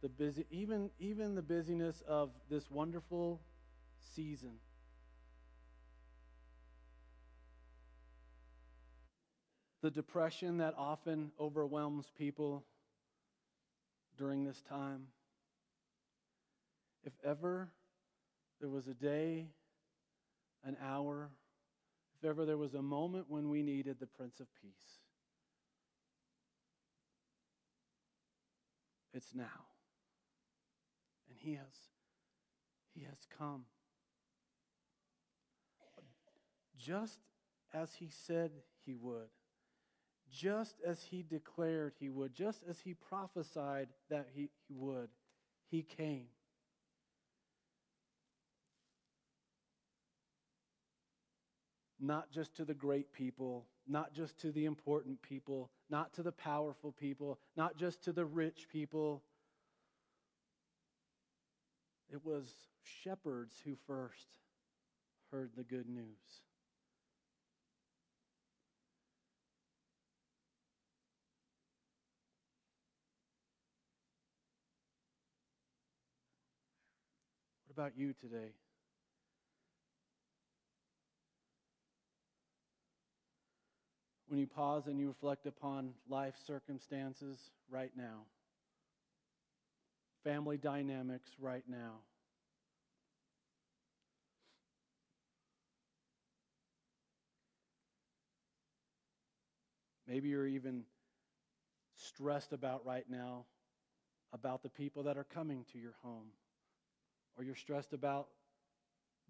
the 0.00 0.08
busy, 0.08 0.46
even, 0.50 0.90
even 0.98 1.34
the 1.34 1.42
busyness 1.42 2.02
of 2.06 2.30
this 2.50 2.70
wonderful 2.70 3.40
season. 4.14 4.52
The 9.88 9.94
depression 10.02 10.58
that 10.58 10.74
often 10.76 11.30
overwhelms 11.40 12.12
people 12.18 12.62
during 14.18 14.44
this 14.44 14.60
time. 14.68 15.06
if 17.06 17.14
ever 17.24 17.70
there 18.60 18.68
was 18.68 18.86
a 18.86 18.92
day, 18.92 19.46
an 20.62 20.76
hour, 20.84 21.30
if 22.18 22.28
ever 22.28 22.44
there 22.44 22.58
was 22.58 22.74
a 22.74 22.82
moment 22.82 23.24
when 23.30 23.48
we 23.48 23.62
needed 23.62 23.96
the 23.98 24.06
Prince 24.06 24.40
of 24.40 24.46
Peace, 24.60 24.98
it's 29.14 29.34
now. 29.34 29.64
And 31.30 31.38
he 31.38 31.52
has 31.52 31.64
he 32.94 33.04
has 33.04 33.26
come. 33.38 33.64
Just 36.76 37.20
as 37.72 37.94
he 37.94 38.10
said 38.10 38.50
he 38.84 38.94
would 38.94 39.30
just 40.32 40.76
as 40.86 41.02
he 41.02 41.22
declared 41.22 41.94
he 41.98 42.08
would, 42.08 42.34
just 42.34 42.62
as 42.68 42.80
he 42.80 42.94
prophesied 42.94 43.88
that 44.10 44.28
he, 44.34 44.50
he 44.68 44.74
would, 44.74 45.08
he 45.70 45.82
came. 45.82 46.26
Not 52.00 52.30
just 52.30 52.54
to 52.56 52.64
the 52.64 52.74
great 52.74 53.12
people, 53.12 53.66
not 53.88 54.14
just 54.14 54.38
to 54.40 54.52
the 54.52 54.66
important 54.66 55.20
people, 55.22 55.70
not 55.90 56.12
to 56.14 56.22
the 56.22 56.32
powerful 56.32 56.92
people, 56.92 57.38
not 57.56 57.76
just 57.76 58.02
to 58.04 58.12
the 58.12 58.24
rich 58.24 58.68
people. 58.70 59.22
It 62.12 62.24
was 62.24 62.52
shepherds 62.82 63.56
who 63.64 63.76
first 63.86 64.28
heard 65.30 65.50
the 65.56 65.64
good 65.64 65.88
news. 65.88 66.42
About 77.78 77.96
you 77.96 78.12
today? 78.12 78.50
When 84.26 84.40
you 84.40 84.48
pause 84.48 84.88
and 84.88 84.98
you 84.98 85.06
reflect 85.06 85.46
upon 85.46 85.92
life 86.08 86.34
circumstances 86.44 87.38
right 87.70 87.92
now, 87.96 88.22
family 90.24 90.56
dynamics 90.56 91.30
right 91.38 91.62
now, 91.68 91.98
maybe 100.08 100.30
you're 100.30 100.48
even 100.48 100.82
stressed 101.94 102.52
about 102.52 102.84
right 102.84 103.06
now 103.08 103.44
about 104.32 104.64
the 104.64 104.68
people 104.68 105.04
that 105.04 105.16
are 105.16 105.26
coming 105.32 105.64
to 105.72 105.78
your 105.78 105.94
home 106.02 106.26
or 107.38 107.44
you're 107.44 107.54
stressed 107.54 107.92
about 107.92 108.28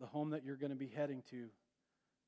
the 0.00 0.06
home 0.06 0.30
that 0.30 0.44
you're 0.44 0.56
going 0.56 0.70
to 0.70 0.76
be 0.76 0.88
heading 0.88 1.22
to, 1.30 1.48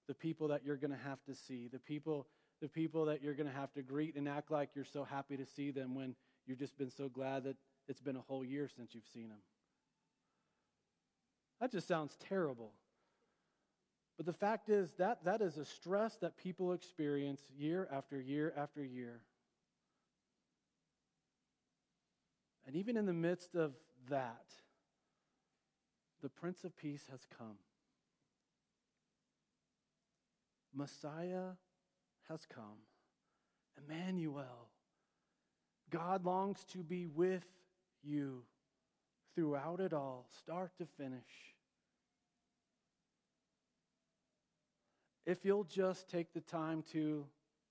the 0.07 0.14
people 0.14 0.49
that 0.49 0.62
you're 0.64 0.76
going 0.76 0.91
to 0.91 1.09
have 1.09 1.22
to 1.24 1.35
see, 1.35 1.68
the 1.68 1.78
people 1.78 2.26
the 2.61 2.68
people 2.68 3.07
that 3.07 3.22
you're 3.22 3.35
going 3.35 3.49
to 3.49 3.55
have 3.55 3.72
to 3.72 3.83
greet 3.83 4.16
and 4.16 4.28
act 4.28 4.51
like 4.51 4.70
you're 4.74 4.85
so 4.85 5.03
happy 5.03 5.37
to 5.37 5.47
see 5.47 5.70
them 5.70 5.95
when 5.95 6.14
you've 6.47 6.59
just 6.59 6.76
been 6.76 6.91
so 6.91 7.09
glad 7.09 7.45
that 7.45 7.57
it's 7.89 8.03
been 8.03 8.16
a 8.16 8.20
whole 8.20 8.45
year 8.45 8.68
since 8.76 8.95
you've 8.95 9.09
seen 9.14 9.31
them. 9.31 9.39
That 11.61 11.72
just 11.72 11.89
sounds 11.89 12.16
terrible. 12.28 12.72
But 14.16 14.26
the 14.26 14.33
fact 14.35 14.68
is 14.68 14.93
that 14.99 15.24
that 15.24 15.41
is 15.41 15.57
a 15.57 15.64
stress 15.64 16.16
that 16.16 16.37
people 16.37 16.72
experience 16.72 17.41
year 17.57 17.89
after 17.91 18.20
year 18.20 18.53
after 18.57 18.85
year. 18.85 19.22
And 22.66 22.76
even 22.76 22.99
in 22.99 23.07
the 23.07 23.14
midst 23.14 23.55
of 23.55 23.72
that, 24.11 24.45
the 26.23 26.29
Prince 26.29 26.64
of 26.64 26.77
Peace 26.77 27.05
has 27.11 27.27
come. 27.39 27.57
Messiah 30.75 31.55
has 32.29 32.47
come. 32.47 32.85
Emmanuel. 33.79 34.68
God 35.91 36.25
longs 36.25 36.64
to 36.73 36.79
be 36.79 37.07
with 37.07 37.45
you 38.03 38.43
throughout 39.35 39.81
it 39.81 39.93
all, 39.93 40.27
start 40.39 40.73
to 40.79 40.87
finish. 40.97 41.55
If 45.27 45.45
you'll 45.45 45.64
just 45.64 46.09
take 46.09 46.33
the 46.33 46.41
time 46.41 46.83
to 46.93 47.25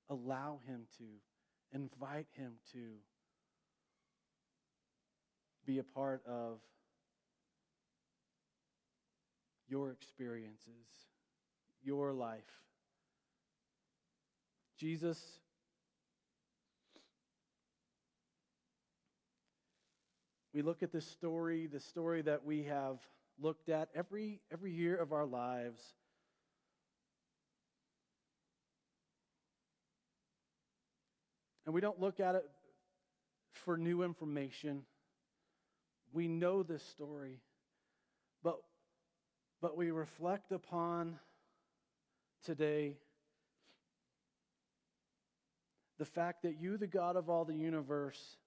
allow 0.10 0.60
Him 0.66 0.82
to, 0.98 1.04
invite 1.74 2.28
Him 2.34 2.54
to 2.74 2.80
be 5.66 5.80
a 5.80 5.84
part 5.84 6.22
of 6.26 6.60
your 9.70 9.92
experiences, 9.92 10.88
your 11.84 12.12
life. 12.12 12.42
Jesus, 14.78 15.22
we 20.54 20.62
look 20.62 20.82
at 20.84 20.92
this 20.92 21.06
story, 21.06 21.68
the 21.68 21.80
story 21.80 22.22
that 22.24 22.44
we 22.46 22.64
have 22.64 22.98
looked 23.42 23.70
at 23.70 23.90
every, 23.94 24.42
every 24.52 24.72
year 24.72 24.96
of 24.96 25.14
our 25.14 25.26
lives. 25.26 25.82
And 31.66 31.76
we 31.76 31.82
don't 31.82 32.00
look 32.00 32.20
at 32.20 32.36
it 32.36 32.50
for 33.54 33.78
new 33.78 34.02
information. 34.02 34.84
We 36.14 36.28
know 36.28 36.64
this 36.64 36.84
story. 36.84 37.42
But 38.44 38.58
but 39.62 39.76
we 39.76 39.92
reflect 39.92 40.52
upon 40.52 41.20
today 42.44 42.98
the 45.98 46.06
fact 46.06 46.44
that 46.44 46.60
you, 46.60 46.78
the 46.78 46.88
God 46.88 47.16
of 47.18 47.30
all 47.30 47.44
the 47.44 47.54
universe, 47.54 48.38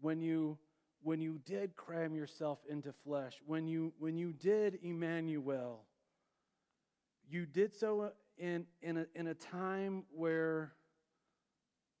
when 0.00 0.20
you 0.20 0.56
when 1.02 1.20
you 1.20 1.40
did 1.44 1.76
cram 1.76 2.14
yourself 2.14 2.58
into 2.68 2.92
flesh, 2.92 3.34
when 3.46 3.66
you 3.66 3.92
when 3.98 4.16
you 4.16 4.32
did 4.32 4.78
Emmanuel, 4.82 5.82
you 7.28 7.44
did 7.46 7.74
so 7.74 8.12
in 8.36 8.66
in 8.82 8.98
a, 8.98 9.06
in 9.14 9.26
a 9.26 9.34
time 9.34 10.04
where 10.14 10.72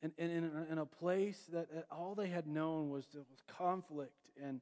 in, 0.02 0.12
in, 0.16 0.66
in 0.70 0.78
a 0.78 0.86
place 0.86 1.48
that 1.52 1.66
all 1.90 2.14
they 2.14 2.28
had 2.28 2.46
known 2.46 2.90
was, 2.90 3.04
was 3.14 3.42
conflict 3.48 4.12
and 4.40 4.60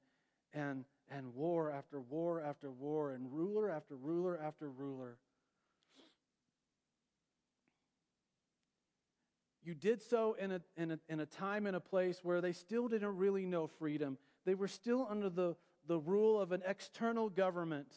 and 0.54 0.84
and 1.10 1.34
war 1.34 1.70
after 1.70 2.00
war 2.00 2.40
after 2.40 2.70
war, 2.70 3.12
and 3.12 3.32
ruler 3.32 3.70
after 3.70 3.94
ruler 3.94 4.38
after 4.42 4.68
ruler. 4.68 5.18
You 9.66 9.74
did 9.74 10.00
so 10.00 10.34
in 10.34 10.52
a, 10.52 10.60
in, 10.76 10.92
a, 10.92 10.98
in 11.08 11.18
a 11.18 11.26
time 11.26 11.66
and 11.66 11.74
a 11.74 11.80
place 11.80 12.20
where 12.22 12.40
they 12.40 12.52
still 12.52 12.86
didn't 12.86 13.16
really 13.16 13.46
know 13.46 13.66
freedom. 13.66 14.16
They 14.44 14.54
were 14.54 14.68
still 14.68 15.08
under 15.10 15.28
the, 15.28 15.56
the 15.88 15.98
rule 15.98 16.40
of 16.40 16.52
an 16.52 16.62
external 16.64 17.28
government. 17.28 17.88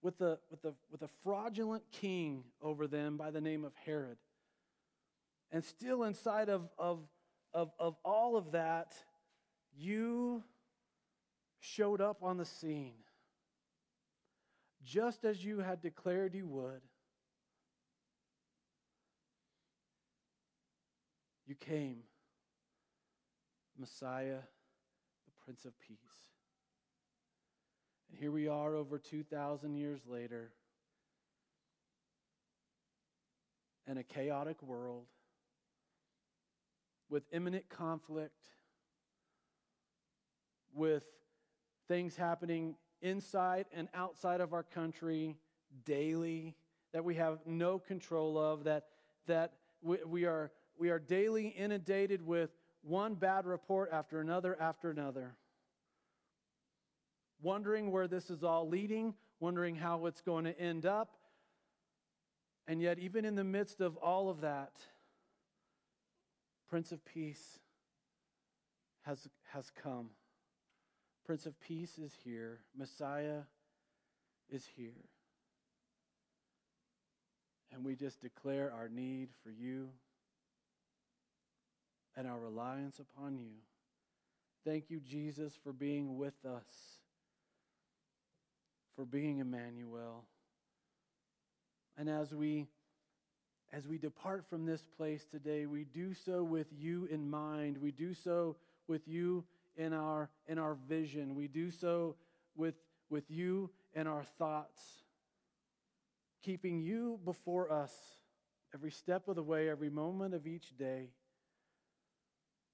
With 0.00 0.18
a, 0.22 0.38
with, 0.50 0.64
a, 0.64 0.72
with 0.90 1.02
a 1.02 1.08
fraudulent 1.22 1.84
king 1.92 2.44
over 2.62 2.86
them 2.86 3.18
by 3.18 3.30
the 3.30 3.40
name 3.42 3.66
of 3.66 3.72
Herod. 3.84 4.16
And 5.54 5.64
still 5.64 6.02
inside 6.02 6.48
of, 6.48 6.68
of, 6.76 6.98
of, 7.54 7.70
of 7.78 7.94
all 8.04 8.36
of 8.36 8.50
that, 8.52 8.92
you 9.72 10.42
showed 11.60 12.00
up 12.00 12.24
on 12.24 12.38
the 12.38 12.44
scene 12.44 12.94
just 14.82 15.24
as 15.24 15.44
you 15.44 15.60
had 15.60 15.80
declared 15.80 16.34
you 16.34 16.48
would. 16.48 16.80
You 21.46 21.54
came, 21.54 21.98
Messiah, 23.78 24.40
the 25.24 25.44
Prince 25.44 25.64
of 25.64 25.78
Peace. 25.78 25.98
And 28.10 28.18
here 28.18 28.32
we 28.32 28.48
are 28.48 28.74
over 28.74 28.98
2,000 28.98 29.76
years 29.76 30.00
later 30.08 30.50
in 33.86 33.98
a 33.98 34.02
chaotic 34.02 34.60
world 34.60 35.06
with 37.08 37.24
imminent 37.32 37.68
conflict, 37.68 38.50
with 40.74 41.04
things 41.88 42.16
happening 42.16 42.74
inside 43.02 43.66
and 43.74 43.88
outside 43.94 44.40
of 44.40 44.52
our 44.52 44.62
country 44.62 45.36
daily 45.84 46.54
that 46.92 47.04
we 47.04 47.16
have 47.16 47.38
no 47.44 47.78
control 47.78 48.38
of, 48.38 48.64
that, 48.64 48.84
that 49.26 49.52
we, 49.82 49.98
we, 50.06 50.24
are, 50.24 50.50
we 50.78 50.90
are 50.90 50.98
daily 50.98 51.48
inundated 51.48 52.24
with 52.24 52.50
one 52.82 53.14
bad 53.14 53.46
report 53.46 53.90
after 53.92 54.20
another 54.20 54.56
after 54.60 54.90
another. 54.90 55.34
Wondering 57.42 57.90
where 57.90 58.06
this 58.06 58.30
is 58.30 58.44
all 58.44 58.68
leading, 58.68 59.14
wondering 59.40 59.74
how 59.74 60.06
it's 60.06 60.20
going 60.20 60.44
to 60.44 60.58
end 60.58 60.86
up. 60.86 61.16
And 62.66 62.80
yet, 62.80 62.98
even 62.98 63.24
in 63.24 63.34
the 63.34 63.44
midst 63.44 63.80
of 63.80 63.96
all 63.96 64.30
of 64.30 64.40
that, 64.40 64.72
Prince 66.68 66.92
of 66.92 67.04
Peace 67.04 67.58
has, 69.02 69.28
has 69.52 69.70
come. 69.70 70.10
Prince 71.24 71.46
of 71.46 71.58
Peace 71.60 71.98
is 71.98 72.12
here. 72.24 72.60
Messiah 72.76 73.42
is 74.50 74.66
here. 74.76 75.08
And 77.72 77.84
we 77.84 77.96
just 77.96 78.20
declare 78.20 78.72
our 78.72 78.88
need 78.88 79.30
for 79.42 79.50
you 79.50 79.88
and 82.16 82.26
our 82.26 82.38
reliance 82.38 83.00
upon 83.00 83.38
you. 83.38 83.52
Thank 84.64 84.90
you, 84.90 85.00
Jesus, 85.00 85.54
for 85.62 85.72
being 85.72 86.16
with 86.16 86.44
us, 86.46 86.98
for 88.96 89.04
being 89.04 89.38
Emmanuel. 89.38 90.24
And 91.98 92.08
as 92.08 92.32
we 92.32 92.68
as 93.74 93.88
we 93.88 93.98
depart 93.98 94.44
from 94.48 94.66
this 94.66 94.86
place 94.96 95.26
today, 95.26 95.66
we 95.66 95.84
do 95.84 96.14
so 96.14 96.44
with 96.44 96.68
you 96.78 97.08
in 97.10 97.28
mind. 97.28 97.76
We 97.76 97.90
do 97.90 98.14
so 98.14 98.54
with 98.86 99.08
you 99.08 99.44
in 99.76 99.92
our 99.92 100.30
in 100.46 100.58
our 100.58 100.76
vision. 100.88 101.34
We 101.34 101.48
do 101.48 101.70
so 101.72 102.14
with 102.54 102.76
with 103.10 103.28
you 103.30 103.70
in 103.94 104.06
our 104.06 104.22
thoughts. 104.38 104.80
Keeping 106.42 106.80
you 106.80 107.18
before 107.24 107.72
us 107.72 107.92
every 108.72 108.92
step 108.92 109.26
of 109.26 109.34
the 109.34 109.42
way, 109.42 109.68
every 109.68 109.90
moment 109.90 110.34
of 110.34 110.46
each 110.46 110.76
day. 110.76 111.08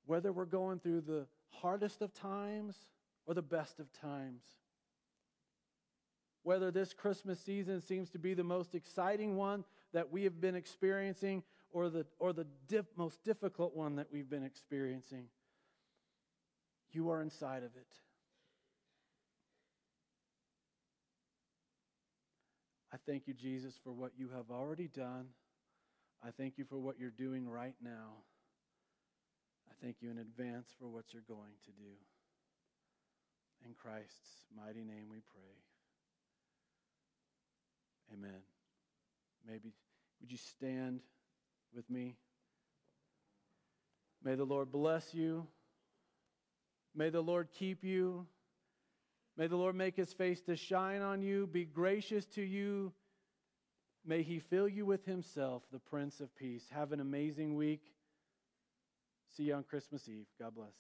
Whether 0.05 0.33
we're 0.33 0.45
going 0.45 0.81
through 0.81 1.03
the 1.03 1.27
hardest 1.49 2.03
of 2.03 2.13
times 2.13 2.77
or 3.27 3.33
the 3.33 3.43
best 3.43 3.81
of 3.81 3.91
times. 3.93 4.43
Whether 6.43 6.71
this 6.71 6.93
Christmas 6.93 7.39
season 7.39 7.81
seems 7.81 8.11
to 8.11 8.19
be 8.19 8.35
the 8.35 8.45
most 8.45 8.75
exciting 8.75 9.37
one 9.37 9.65
that 9.93 10.11
we 10.11 10.25
have 10.25 10.41
been 10.41 10.55
experiencing 10.55 11.43
or 11.73 11.89
the, 11.89 12.07
or 12.19 12.33
the 12.33 12.47
most 12.97 13.23
difficult 13.25 13.77
one 13.77 13.97
that 13.97 14.09
we've 14.13 14.29
been 14.29 14.45
experiencing, 14.45 15.27
you 16.93 17.11
are 17.11 17.23
inside 17.23 17.63
of 17.63 17.77
it. 17.77 17.87
I 22.93 22.97
thank 23.07 23.29
you, 23.29 23.35
Jesus, 23.35 23.79
for 23.83 23.93
what 23.93 24.13
you 24.17 24.31
have 24.35 24.51
already 24.51 24.89
done. 24.89 25.27
I 26.25 26.31
thank 26.31 26.59
you 26.59 26.65
for 26.65 26.79
what 26.79 26.99
you're 26.99 27.11
doing 27.11 27.49
right 27.49 27.77
now. 27.83 28.25
I 29.69 29.73
thank 29.81 29.97
you 30.01 30.11
in 30.11 30.19
advance 30.19 30.75
for 30.79 30.89
what 30.89 31.05
you're 31.13 31.23
going 31.29 31.55
to 31.65 31.71
do. 31.71 31.93
In 33.65 33.75
Christ's 33.75 34.47
mighty 34.57 34.85
name 34.85 35.07
we 35.11 35.21
pray. 35.21 35.57
Amen. 38.13 38.41
Maybe 39.51 39.73
would 40.21 40.31
you 40.31 40.39
stand 40.39 41.01
with 41.75 41.91
me? 41.91 42.17
May 44.23 44.37
the 44.37 44.45
Lord 44.45 44.71
bless 44.71 45.13
you. 45.13 45.47
May 46.95 47.11
the 47.11 47.21
Lord 47.21 47.49
keep 47.51 47.83
you. 47.83 48.27
May 49.37 49.49
the 49.49 49.57
Lord 49.57 49.75
make 49.75 49.97
his 49.97 50.13
face 50.13 50.41
to 50.43 50.55
shine 50.55 51.03
on 51.03 51.23
you, 51.23 51.47
be 51.47 51.65
gracious 51.65 52.27
to 52.27 52.43
you. 52.43 52.93
May 54.05 54.23
he 54.23 54.39
fill 54.39 54.69
you 54.69 54.87
with 54.87 55.05
himself, 55.05 55.63
the 55.73 55.79
Prince 55.79 56.21
of 56.21 56.35
Peace. 56.37 56.65
Have 56.71 56.93
an 56.93 57.01
amazing 57.01 57.57
week. 57.57 57.83
See 59.37 59.45
you 59.45 59.55
on 59.55 59.65
Christmas 59.65 60.09
Eve. 60.09 60.27
God 60.39 60.55
bless. 60.55 60.75